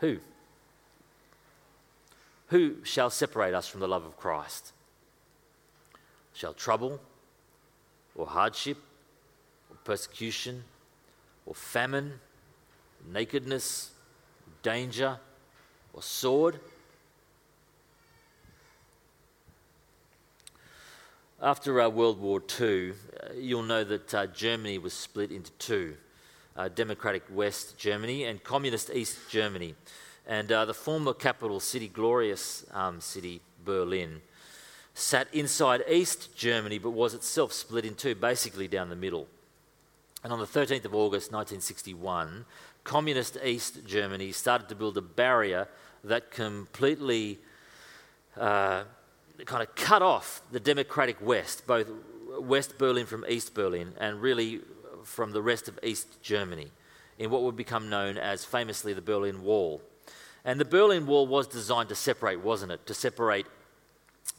Who? 0.00 0.18
Who 2.48 2.84
shall 2.84 3.08
separate 3.08 3.54
us 3.54 3.68
from 3.68 3.80
the 3.80 3.88
love 3.88 4.04
of 4.04 4.16
Christ? 4.16 4.72
Shall 6.34 6.52
trouble, 6.52 7.00
or 8.16 8.26
hardship, 8.26 8.78
or 9.70 9.76
persecution, 9.84 10.64
or 11.46 11.54
famine, 11.54 12.14
nakedness, 13.08 13.92
danger, 14.62 15.18
or 15.92 16.02
sword? 16.02 16.58
After 21.42 21.82
uh, 21.82 21.90
World 21.90 22.18
War 22.18 22.42
II, 22.58 22.92
uh, 22.92 22.94
you'll 23.38 23.62
know 23.62 23.84
that 23.84 24.14
uh, 24.14 24.26
Germany 24.26 24.78
was 24.78 24.94
split 24.94 25.30
into 25.30 25.50
two 25.52 25.94
uh, 26.56 26.68
Democratic 26.68 27.24
West 27.30 27.76
Germany 27.76 28.24
and 28.24 28.42
Communist 28.42 28.90
East 28.90 29.18
Germany. 29.28 29.74
And 30.26 30.50
uh, 30.50 30.64
the 30.64 30.72
former 30.72 31.12
capital 31.12 31.60
city, 31.60 31.88
glorious 31.88 32.64
um, 32.72 33.02
city, 33.02 33.42
Berlin, 33.66 34.22
sat 34.94 35.28
inside 35.34 35.82
East 35.90 36.34
Germany 36.34 36.78
but 36.78 36.92
was 36.92 37.12
itself 37.12 37.52
split 37.52 37.84
in 37.84 37.96
two, 37.96 38.14
basically 38.14 38.66
down 38.66 38.88
the 38.88 38.96
middle. 38.96 39.26
And 40.24 40.32
on 40.32 40.38
the 40.38 40.46
13th 40.46 40.86
of 40.86 40.94
August 40.94 41.32
1961, 41.32 42.46
Communist 42.82 43.36
East 43.44 43.86
Germany 43.86 44.32
started 44.32 44.70
to 44.70 44.74
build 44.74 44.96
a 44.96 45.02
barrier 45.02 45.68
that 46.02 46.30
completely 46.30 47.38
uh, 48.38 48.84
kind 49.44 49.62
of 49.62 49.74
cut 49.74 50.02
off 50.02 50.40
the 50.50 50.60
democratic 50.60 51.20
West, 51.20 51.66
both 51.66 51.88
West 52.38 52.78
Berlin 52.78 53.06
from 53.06 53.24
East 53.28 53.54
Berlin, 53.54 53.92
and 53.98 54.20
really 54.20 54.60
from 55.04 55.32
the 55.32 55.42
rest 55.42 55.68
of 55.68 55.78
East 55.82 56.22
Germany, 56.22 56.70
in 57.18 57.30
what 57.30 57.42
would 57.42 57.56
become 57.56 57.88
known 57.88 58.18
as 58.18 58.44
famously 58.44 58.92
the 58.92 59.02
Berlin 59.02 59.42
Wall. 59.42 59.80
And 60.44 60.60
the 60.60 60.64
Berlin 60.64 61.06
Wall 61.06 61.26
was 61.26 61.46
designed 61.46 61.88
to 61.88 61.94
separate, 61.94 62.40
wasn't 62.40 62.72
it? 62.72 62.86
To 62.86 62.94
separate 62.94 63.46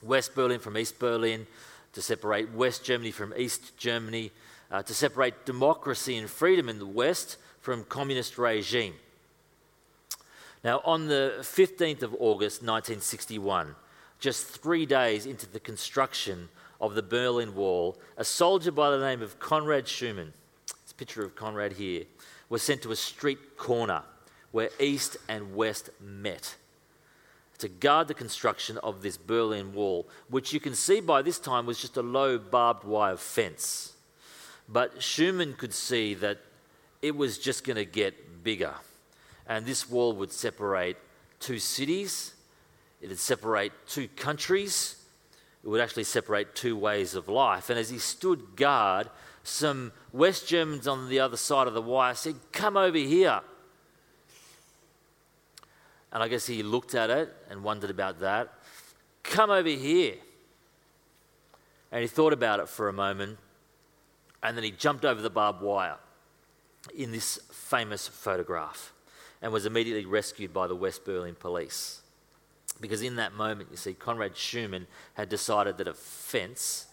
West 0.01 0.35
Berlin 0.35 0.59
from 0.59 0.77
East 0.77 0.99
Berlin, 0.99 1.47
to 1.93 2.01
separate 2.01 2.51
West 2.51 2.83
Germany 2.83 3.11
from 3.11 3.33
East 3.35 3.77
Germany, 3.77 4.31
uh, 4.71 4.83
to 4.83 4.93
separate 4.93 5.45
democracy 5.45 6.17
and 6.17 6.29
freedom 6.29 6.69
in 6.69 6.79
the 6.79 6.85
West 6.85 7.37
from 7.61 7.83
communist 7.83 8.37
regime. 8.37 8.93
Now, 10.63 10.81
on 10.83 11.07
the 11.07 11.35
15th 11.39 12.03
of 12.03 12.15
August 12.19 12.61
1961, 12.61 13.75
just 14.19 14.45
three 14.45 14.85
days 14.85 15.25
into 15.25 15.47
the 15.47 15.59
construction 15.59 16.49
of 16.79 16.95
the 16.95 17.03
Berlin 17.03 17.55
Wall, 17.55 17.97
a 18.17 18.23
soldier 18.23 18.71
by 18.71 18.91
the 18.91 18.99
name 18.99 19.21
of 19.21 19.39
Conrad 19.39 19.87
Schumann, 19.87 20.33
a 20.89 20.93
picture 20.95 21.23
of 21.23 21.35
Conrad 21.35 21.73
here, 21.73 22.03
was 22.49 22.61
sent 22.61 22.81
to 22.83 22.91
a 22.91 22.95
street 22.95 23.57
corner 23.57 24.03
where 24.51 24.69
East 24.79 25.17
and 25.27 25.55
West 25.55 25.89
met 25.99 26.55
to 27.57 27.67
guard 27.67 28.07
the 28.07 28.13
construction 28.13 28.77
of 28.79 29.01
this 29.01 29.17
Berlin 29.17 29.73
Wall, 29.73 30.07
which 30.29 30.53
you 30.53 30.59
can 30.59 30.75
see 30.75 30.99
by 30.99 31.21
this 31.21 31.39
time 31.39 31.65
was 31.65 31.79
just 31.79 31.97
a 31.97 32.01
low 32.01 32.37
barbed 32.37 32.83
wire 32.83 33.17
fence. 33.17 33.93
But 34.69 35.01
Schumann 35.01 35.53
could 35.53 35.73
see 35.73 36.13
that 36.15 36.39
it 37.01 37.15
was 37.15 37.37
just 37.37 37.63
going 37.63 37.77
to 37.77 37.85
get 37.85 38.43
bigger. 38.43 38.73
And 39.47 39.65
this 39.65 39.89
wall 39.89 40.13
would 40.13 40.31
separate 40.31 40.97
two 41.39 41.59
cities 41.59 42.33
it 43.01 43.09
would 43.09 43.19
separate 43.19 43.71
two 43.87 44.07
countries. 44.09 44.95
It 45.63 45.67
would 45.67 45.81
actually 45.81 46.05
separate 46.05 46.55
two 46.55 46.75
ways 46.75 47.13
of 47.13 47.27
life. 47.27 47.69
And 47.69 47.77
as 47.77 47.89
he 47.89 47.99
stood 47.99 48.55
guard, 48.55 49.09
some 49.43 49.91
West 50.11 50.47
Germans 50.47 50.87
on 50.87 51.09
the 51.09 51.19
other 51.19 51.37
side 51.37 51.67
of 51.67 51.73
the 51.73 51.81
wire 51.81 52.15
said, 52.15 52.35
Come 52.51 52.77
over 52.77 52.97
here. 52.97 53.41
And 56.11 56.23
I 56.23 56.27
guess 56.27 56.47
he 56.47 56.63
looked 56.63 56.95
at 56.95 57.09
it 57.09 57.33
and 57.49 57.63
wondered 57.63 57.89
about 57.89 58.19
that. 58.21 58.53
Come 59.23 59.49
over 59.49 59.69
here. 59.69 60.15
And 61.91 62.01
he 62.01 62.07
thought 62.07 62.33
about 62.33 62.59
it 62.59 62.69
for 62.69 62.89
a 62.89 62.93
moment. 62.93 63.37
And 64.41 64.55
then 64.55 64.63
he 64.63 64.71
jumped 64.71 65.05
over 65.05 65.21
the 65.21 65.29
barbed 65.29 65.61
wire 65.61 65.97
in 66.95 67.11
this 67.11 67.39
famous 67.51 68.07
photograph 68.07 68.93
and 69.41 69.51
was 69.51 69.65
immediately 69.65 70.05
rescued 70.05 70.53
by 70.53 70.67
the 70.67 70.75
West 70.75 71.05
Berlin 71.05 71.35
police. 71.35 72.01
Because 72.79 73.01
in 73.01 73.15
that 73.15 73.33
moment, 73.33 73.69
you 73.71 73.77
see, 73.77 73.93
Conrad 73.93 74.37
Schumann 74.37 74.87
had 75.15 75.29
decided 75.29 75.77
that 75.77 75.87
a 75.87 75.93
fence, 75.93 76.87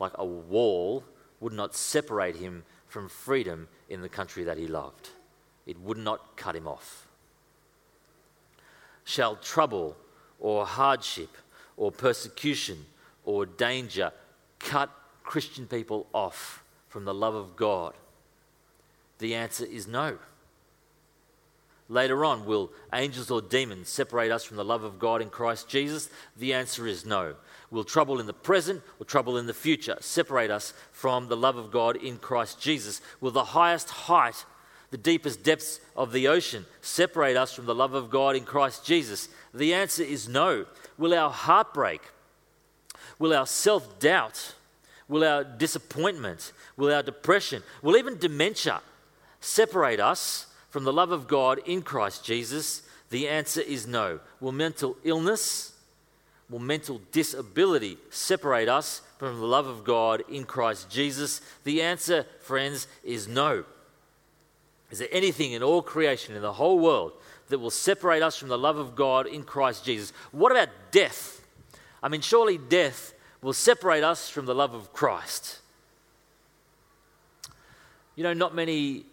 like 0.00 0.12
a 0.16 0.24
wall, 0.24 1.04
would 1.40 1.52
not 1.52 1.74
separate 1.74 2.36
him 2.36 2.64
from 2.88 3.08
freedom 3.08 3.68
in 3.88 4.00
the 4.00 4.08
country 4.08 4.44
that 4.44 4.58
he 4.58 4.66
loved. 4.66 5.10
It 5.66 5.78
would 5.80 5.98
not 5.98 6.36
cut 6.36 6.56
him 6.56 6.66
off. 6.66 7.06
Shall 9.04 9.36
trouble 9.36 9.96
or 10.40 10.66
hardship 10.66 11.30
or 11.76 11.92
persecution 11.92 12.86
or 13.24 13.46
danger 13.46 14.12
cut 14.58 14.90
Christian 15.22 15.66
people 15.66 16.06
off 16.12 16.64
from 16.88 17.04
the 17.04 17.14
love 17.14 17.34
of 17.34 17.54
God? 17.54 17.94
The 19.18 19.34
answer 19.34 19.64
is 19.64 19.86
no. 19.86 20.18
Later 21.88 22.24
on, 22.24 22.46
will 22.46 22.72
angels 22.92 23.30
or 23.30 23.40
demons 23.40 23.88
separate 23.88 24.32
us 24.32 24.42
from 24.42 24.56
the 24.56 24.64
love 24.64 24.82
of 24.82 24.98
God 24.98 25.22
in 25.22 25.30
Christ 25.30 25.68
Jesus? 25.68 26.10
The 26.36 26.52
answer 26.52 26.86
is 26.86 27.06
no. 27.06 27.36
Will 27.70 27.84
trouble 27.84 28.18
in 28.18 28.26
the 28.26 28.32
present 28.32 28.82
or 28.98 29.06
trouble 29.06 29.38
in 29.38 29.46
the 29.46 29.54
future 29.54 29.96
separate 30.00 30.50
us 30.50 30.74
from 30.90 31.28
the 31.28 31.36
love 31.36 31.56
of 31.56 31.70
God 31.70 31.96
in 31.96 32.18
Christ 32.18 32.60
Jesus? 32.60 33.00
Will 33.20 33.30
the 33.30 33.44
highest 33.44 33.90
height, 33.90 34.44
the 34.90 34.98
deepest 34.98 35.44
depths 35.44 35.78
of 35.96 36.12
the 36.12 36.26
ocean 36.26 36.66
separate 36.80 37.36
us 37.36 37.52
from 37.52 37.66
the 37.66 37.74
love 37.74 37.94
of 37.94 38.10
God 38.10 38.34
in 38.34 38.44
Christ 38.44 38.84
Jesus? 38.84 39.28
The 39.54 39.72
answer 39.72 40.02
is 40.02 40.28
no. 40.28 40.66
Will 40.98 41.14
our 41.14 41.30
heartbreak, 41.30 42.00
will 43.20 43.32
our 43.32 43.46
self 43.46 44.00
doubt, 44.00 44.54
will 45.08 45.22
our 45.22 45.44
disappointment, 45.44 46.52
will 46.76 46.92
our 46.92 47.02
depression, 47.02 47.62
will 47.80 47.96
even 47.96 48.18
dementia 48.18 48.80
separate 49.40 50.00
us? 50.00 50.46
From 50.76 50.84
the 50.84 50.92
love 50.92 51.10
of 51.10 51.26
God 51.26 51.58
in 51.64 51.80
Christ 51.80 52.22
Jesus? 52.22 52.82
The 53.08 53.28
answer 53.28 53.62
is 53.62 53.86
no. 53.86 54.20
Will 54.40 54.52
mental 54.52 54.94
illness, 55.04 55.72
will 56.50 56.58
mental 56.58 57.00
disability 57.12 57.96
separate 58.10 58.68
us 58.68 59.00
from 59.18 59.40
the 59.40 59.46
love 59.46 59.66
of 59.66 59.84
God 59.84 60.22
in 60.30 60.44
Christ 60.44 60.90
Jesus? 60.90 61.40
The 61.64 61.80
answer, 61.80 62.26
friends, 62.40 62.88
is 63.02 63.26
no. 63.26 63.64
Is 64.90 64.98
there 64.98 65.08
anything 65.10 65.52
in 65.52 65.62
all 65.62 65.80
creation, 65.80 66.36
in 66.36 66.42
the 66.42 66.52
whole 66.52 66.78
world, 66.78 67.12
that 67.48 67.58
will 67.58 67.70
separate 67.70 68.22
us 68.22 68.36
from 68.36 68.48
the 68.48 68.58
love 68.58 68.76
of 68.76 68.94
God 68.94 69.26
in 69.26 69.44
Christ 69.44 69.82
Jesus? 69.82 70.12
What 70.30 70.52
about 70.52 70.68
death? 70.90 71.40
I 72.02 72.10
mean, 72.10 72.20
surely 72.20 72.58
death 72.58 73.14
will 73.40 73.54
separate 73.54 74.04
us 74.04 74.28
from 74.28 74.44
the 74.44 74.54
love 74.54 74.74
of 74.74 74.92
Christ. 74.92 75.58
You 78.14 78.24
know, 78.24 78.34
not 78.34 78.54
many 78.54 79.06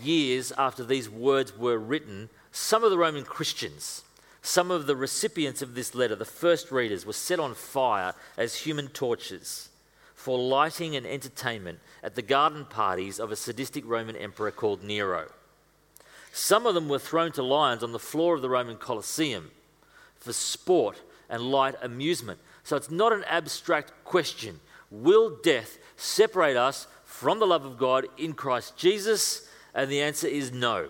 years 0.00 0.52
after 0.58 0.84
these 0.84 1.08
words 1.08 1.56
were 1.56 1.78
written, 1.78 2.28
some 2.52 2.84
of 2.84 2.90
the 2.90 2.98
Roman 2.98 3.24
Christians, 3.24 4.02
some 4.42 4.70
of 4.70 4.86
the 4.86 4.96
recipients 4.96 5.62
of 5.62 5.74
this 5.74 5.94
letter, 5.94 6.14
the 6.14 6.24
first 6.24 6.70
readers, 6.70 7.04
were 7.04 7.12
set 7.12 7.40
on 7.40 7.54
fire 7.54 8.14
as 8.36 8.56
human 8.56 8.88
torches 8.88 9.68
for 10.14 10.38
lighting 10.38 10.96
and 10.96 11.06
entertainment 11.06 11.78
at 12.02 12.14
the 12.14 12.22
garden 12.22 12.64
parties 12.64 13.18
of 13.18 13.30
a 13.30 13.36
sadistic 13.36 13.84
Roman 13.86 14.16
emperor 14.16 14.50
called 14.50 14.82
Nero. 14.82 15.30
Some 16.32 16.66
of 16.66 16.74
them 16.74 16.88
were 16.88 16.98
thrown 16.98 17.32
to 17.32 17.42
lions 17.42 17.82
on 17.82 17.92
the 17.92 17.98
floor 17.98 18.34
of 18.34 18.42
the 18.42 18.50
Roman 18.50 18.76
Colosseum 18.76 19.50
for 20.18 20.32
sport 20.32 21.00
and 21.28 21.42
light 21.50 21.74
amusement. 21.82 22.40
So 22.64 22.76
it's 22.76 22.90
not 22.90 23.12
an 23.12 23.24
abstract 23.24 23.92
question. 24.04 24.60
Will 24.90 25.36
death 25.42 25.78
separate 25.96 26.56
us 26.56 26.86
from 27.04 27.38
the 27.38 27.46
love 27.46 27.64
of 27.64 27.78
God 27.78 28.06
in 28.16 28.34
Christ 28.34 28.76
Jesus? 28.76 29.47
And 29.78 29.88
the 29.88 30.02
answer 30.02 30.26
is 30.26 30.50
no. 30.50 30.88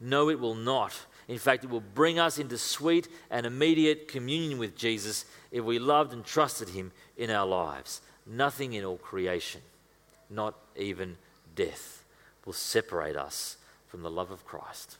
No, 0.00 0.30
it 0.30 0.40
will 0.40 0.54
not. 0.54 0.98
In 1.28 1.38
fact, 1.38 1.64
it 1.64 1.70
will 1.70 1.82
bring 1.82 2.18
us 2.18 2.38
into 2.38 2.56
sweet 2.56 3.08
and 3.30 3.44
immediate 3.44 4.08
communion 4.08 4.58
with 4.58 4.74
Jesus 4.74 5.26
if 5.52 5.62
we 5.62 5.78
loved 5.78 6.14
and 6.14 6.24
trusted 6.24 6.70
Him 6.70 6.92
in 7.18 7.28
our 7.28 7.46
lives. 7.46 8.00
Nothing 8.26 8.72
in 8.72 8.86
all 8.86 8.96
creation, 8.96 9.60
not 10.30 10.54
even 10.76 11.18
death, 11.54 12.04
will 12.46 12.54
separate 12.54 13.16
us 13.16 13.58
from 13.86 14.00
the 14.00 14.10
love 14.10 14.30
of 14.30 14.46
Christ. 14.46 14.96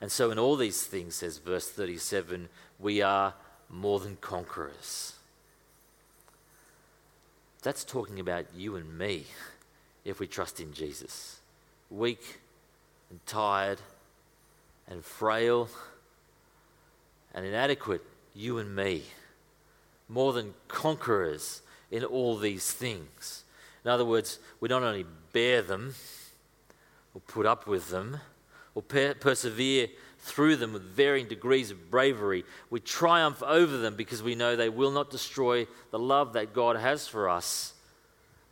And 0.00 0.12
so, 0.12 0.30
in 0.30 0.38
all 0.38 0.54
these 0.54 0.84
things, 0.84 1.16
says 1.16 1.38
verse 1.38 1.68
37, 1.68 2.48
we 2.78 3.02
are 3.02 3.34
more 3.68 3.98
than 3.98 4.16
conquerors. 4.20 5.14
That's 7.62 7.82
talking 7.82 8.20
about 8.20 8.46
you 8.54 8.76
and 8.76 8.96
me 8.96 9.26
if 10.06 10.20
we 10.20 10.26
trust 10.26 10.60
in 10.60 10.72
Jesus. 10.72 11.40
Weak 11.90 12.38
and 13.10 13.24
tired 13.26 13.78
and 14.88 15.04
frail 15.04 15.68
and 17.34 17.44
inadequate, 17.44 18.02
you 18.34 18.58
and 18.58 18.74
me. 18.74 19.02
More 20.08 20.32
than 20.32 20.54
conquerors 20.68 21.60
in 21.90 22.04
all 22.04 22.36
these 22.36 22.72
things. 22.72 23.44
In 23.84 23.90
other 23.90 24.04
words, 24.04 24.38
we 24.60 24.68
not 24.68 24.84
only 24.84 25.04
bear 25.32 25.60
them 25.60 25.94
or 27.12 27.20
put 27.20 27.44
up 27.44 27.66
with 27.66 27.90
them 27.90 28.20
or 28.74 28.82
per- 28.82 29.14
persevere 29.14 29.88
through 30.20 30.56
them 30.56 30.72
with 30.72 30.82
varying 30.82 31.26
degrees 31.26 31.70
of 31.70 31.90
bravery, 31.90 32.44
we 32.70 32.78
triumph 32.80 33.42
over 33.42 33.76
them 33.76 33.96
because 33.96 34.22
we 34.22 34.34
know 34.36 34.54
they 34.54 34.68
will 34.68 34.92
not 34.92 35.10
destroy 35.10 35.66
the 35.90 35.98
love 35.98 36.32
that 36.34 36.54
God 36.54 36.76
has 36.76 37.08
for 37.08 37.28
us 37.28 37.74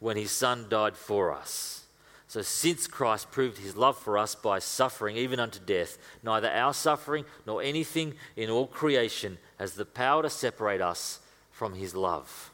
when 0.05 0.19
His 0.19 0.31
Son 0.31 0.67
died 0.69 0.99
for 0.99 1.33
us. 1.33 1.87
So, 2.29 2.43
since 2.43 2.87
Christ 2.87 3.31
proved 3.31 3.57
his 3.57 3.75
love 3.75 3.97
for 3.97 4.19
us 4.19 4.35
by 4.35 4.59
suffering 4.59 5.17
even 5.17 5.41
unto 5.41 5.59
death, 5.59 5.97
neither 6.23 6.51
our 6.51 6.75
suffering 6.75 7.25
nor 7.47 7.63
anything 7.63 8.13
in 8.37 8.51
all 8.51 8.67
creation 8.67 9.39
has 9.59 9.73
the 9.73 9.87
power 9.87 10.23
to 10.23 10.29
separate 10.29 10.83
us 10.83 11.21
from 11.53 11.73
his 11.73 11.95
love. 11.95 12.51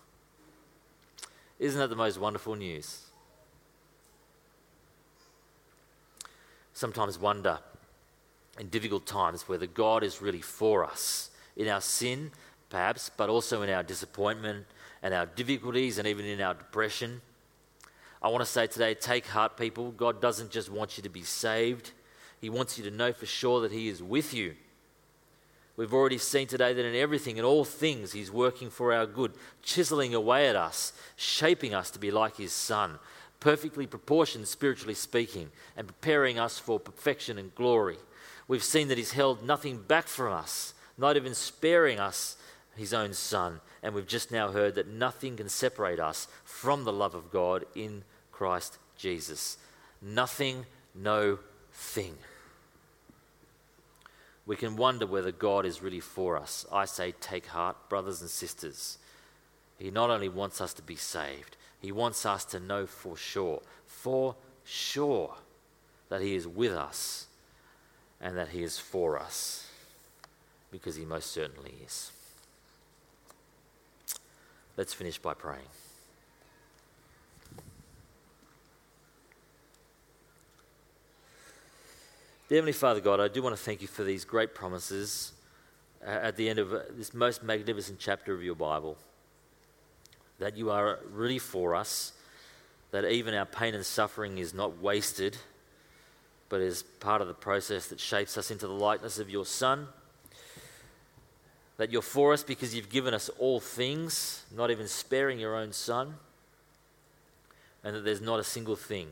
Isn't 1.59 1.81
that 1.81 1.89
the 1.89 1.97
most 1.97 2.21
wonderful 2.21 2.55
news? 2.55 3.07
Sometimes 6.73 7.19
wonder 7.19 7.59
in 8.61 8.69
difficult 8.69 9.07
times 9.07 9.49
whether 9.49 9.67
God 9.67 10.05
is 10.05 10.23
really 10.23 10.43
for 10.43 10.85
us 10.85 11.31
in 11.57 11.67
our 11.67 11.81
sin, 11.81 12.31
perhaps, 12.69 13.11
but 13.17 13.29
also 13.29 13.63
in 13.63 13.71
our 13.71 13.83
disappointment 13.83 14.67
and 15.03 15.13
our 15.13 15.27
difficulties 15.27 15.99
and 15.99 16.07
even 16.07 16.27
in 16.27 16.41
our 16.41 16.55
depression. 16.55 17.23
I 18.22 18.28
want 18.28 18.44
to 18.44 18.50
say 18.50 18.66
today 18.66 18.94
take 18.94 19.26
heart, 19.26 19.56
people. 19.56 19.92
God 19.92 20.20
doesn't 20.20 20.50
just 20.50 20.70
want 20.70 20.96
you 20.96 21.02
to 21.02 21.09
be 21.09 21.22
saved, 21.22 21.92
He 22.40 22.50
wants 22.50 22.76
you 22.78 22.85
to 22.85 22.90
know 22.90 23.12
for 23.12 23.26
sure 23.26 23.61
that 23.62 23.72
He 23.72 23.88
is 23.88 24.02
with 24.02 24.35
you. 24.35 24.54
We've 25.76 25.94
already 25.94 26.18
seen 26.18 26.46
today 26.46 26.74
that 26.74 26.85
in 26.85 26.94
everything, 26.94 27.38
in 27.38 27.44
all 27.44 27.64
things, 27.64 28.12
He's 28.12 28.30
working 28.30 28.68
for 28.68 28.92
our 28.92 29.06
good, 29.06 29.33
chiseling 29.62 30.14
away 30.14 30.46
at 30.48 30.56
us, 30.56 30.92
shaping 31.16 31.74
us 31.74 31.90
to 31.92 31.98
be 31.98 32.11
like 32.11 32.37
His 32.37 32.52
Son, 32.52 32.98
perfectly 33.38 33.87
proportioned, 33.87 34.46
spiritually 34.46 34.92
speaking, 34.92 35.50
and 35.78 35.87
preparing 35.87 36.38
us 36.38 36.59
for 36.59 36.78
perfection 36.78 37.38
and 37.38 37.54
glory. 37.54 37.96
We've 38.46 38.62
seen 38.62 38.88
that 38.88 38.98
He's 38.98 39.12
held 39.12 39.42
nothing 39.42 39.78
back 39.78 40.06
from 40.06 40.35
us, 40.35 40.74
not 40.98 41.16
even 41.16 41.35
sparing 41.35 41.98
us 41.98 42.37
His 42.76 42.92
own 42.92 43.14
Son. 43.14 43.61
And 43.83 43.94
we've 43.94 44.06
just 44.06 44.30
now 44.30 44.50
heard 44.50 44.74
that 44.74 44.88
nothing 44.88 45.38
can 45.38 45.48
separate 45.48 45.98
us 45.98 46.28
from 46.44 46.85
the 46.85 46.92
love 46.92 47.14
of 47.14 47.30
God 47.30 47.64
in 47.74 48.04
Christ 48.40 48.79
Jesus. 48.96 49.59
Nothing, 50.00 50.64
no 50.94 51.38
thing 51.72 52.16
we 54.50 54.57
can 54.57 54.74
wonder 54.74 55.07
whether 55.07 55.31
God 55.31 55.64
is 55.64 55.81
really 55.81 56.00
for 56.00 56.37
us. 56.37 56.66
I 56.72 56.85
say, 56.85 57.12
take 57.20 57.46
heart, 57.46 57.76
brothers 57.88 58.20
and 58.20 58.29
sisters. 58.29 58.98
He 59.79 59.92
not 59.92 60.11
only 60.11 60.29
wants 60.29 60.61
us 60.61 60.74
to 60.74 60.83
be 60.83 60.96
saved, 60.96 61.57
He 61.79 61.92
wants 61.92 62.26
us 62.26 62.44
to 62.46 62.59
know 62.59 62.85
for 62.85 63.16
sure, 63.16 63.62
for 63.87 64.35
sure, 64.64 65.37
that 66.09 66.20
He 66.20 66.35
is 66.35 66.48
with 66.48 66.72
us 66.72 67.29
and 68.20 68.37
that 68.37 68.48
He 68.48 68.64
is 68.64 68.76
for 68.76 69.16
us, 69.16 69.70
because 70.72 70.96
He 70.96 71.05
most 71.05 71.31
certainly 71.31 71.74
is. 71.87 72.11
Let's 74.76 74.94
finish 74.94 75.18
by 75.18 75.35
praying. 75.35 75.68
Dear 82.51 82.57
Heavenly 82.57 82.73
Father 82.73 83.01
God, 83.01 83.21
I 83.21 83.29
do 83.29 83.45
want 83.45 83.57
to 83.57 83.63
thank 83.63 83.81
you 83.81 83.87
for 83.87 84.03
these 84.03 84.25
great 84.25 84.57
promises 84.57 85.31
uh, 86.05 86.11
at 86.11 86.35
the 86.35 86.49
end 86.49 86.59
of 86.59 86.73
uh, 86.73 86.81
this 86.91 87.15
most 87.15 87.45
magnificent 87.45 88.01
chapter 88.01 88.35
of 88.35 88.43
your 88.43 88.57
Bible. 88.57 88.97
That 90.41 90.57
you 90.57 90.73
are 90.73 90.99
really 91.13 91.39
for 91.39 91.77
us, 91.77 92.13
that 92.91 93.05
even 93.05 93.35
our 93.35 93.47
pain 93.47 93.77
and 93.77 93.87
suffering 93.87 94.39
is 94.39 94.53
not 94.53 94.83
wasted, 94.83 95.37
but 96.49 96.61
is 96.61 96.83
part 96.83 97.23
of 97.23 97.29
the 97.29 97.35
process 97.35 97.87
that 97.87 98.01
shapes 98.01 98.37
us 98.37 98.51
into 98.51 98.67
the 98.67 98.73
likeness 98.73 99.21
of 99.21 99.31
your 99.31 99.47
Son. 99.47 99.87
That 101.77 101.93
you're 101.93 102.03
for 102.03 102.33
us 102.33 102.43
because 102.43 102.75
you've 102.75 102.91
given 102.91 103.15
us 103.15 103.29
all 103.39 103.61
things, 103.61 104.45
not 104.53 104.73
even 104.73 104.89
sparing 104.89 105.39
your 105.39 105.55
own 105.55 105.73
Son. 105.73 106.15
And 107.85 107.95
that 107.95 108.05
there's 108.05 108.21
not 108.21 108.41
a 108.41 108.45
single 108.45 108.75
thing 108.75 109.07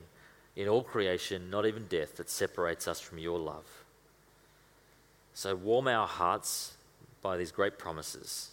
in 0.58 0.66
all 0.68 0.82
creation, 0.82 1.50
not 1.50 1.66
even 1.66 1.86
death, 1.86 2.16
that 2.16 2.28
separates 2.28 2.88
us 2.88 3.00
from 3.00 3.18
your 3.18 3.38
love. 3.38 3.84
So 5.32 5.54
warm 5.54 5.86
our 5.86 6.08
hearts 6.08 6.76
by 7.22 7.36
these 7.36 7.52
great 7.52 7.78
promises 7.78 8.50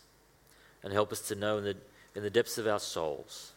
and 0.84 0.94
help 0.94 1.12
us 1.12 1.28
to 1.30 1.36
know 1.36 1.58
in 1.58 1.64
the, 1.64 1.76
in 2.14 2.22
the 2.22 2.30
depths 2.30 2.60
of 2.60 2.68
our 2.68 2.80
souls 2.80 3.54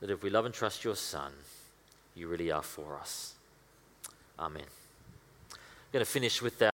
that 0.00 0.10
if 0.10 0.22
we 0.22 0.30
love 0.30 0.44
and 0.44 0.54
trust 0.54 0.84
your 0.84 0.94
Son, 0.94 1.32
you 2.14 2.28
really 2.28 2.52
are 2.52 2.62
for 2.62 2.96
us. 2.96 3.34
Amen. 4.38 4.62
I'm 5.50 5.58
going 5.92 6.04
to 6.04 6.10
finish 6.10 6.40
with 6.40 6.60
that. 6.60 6.64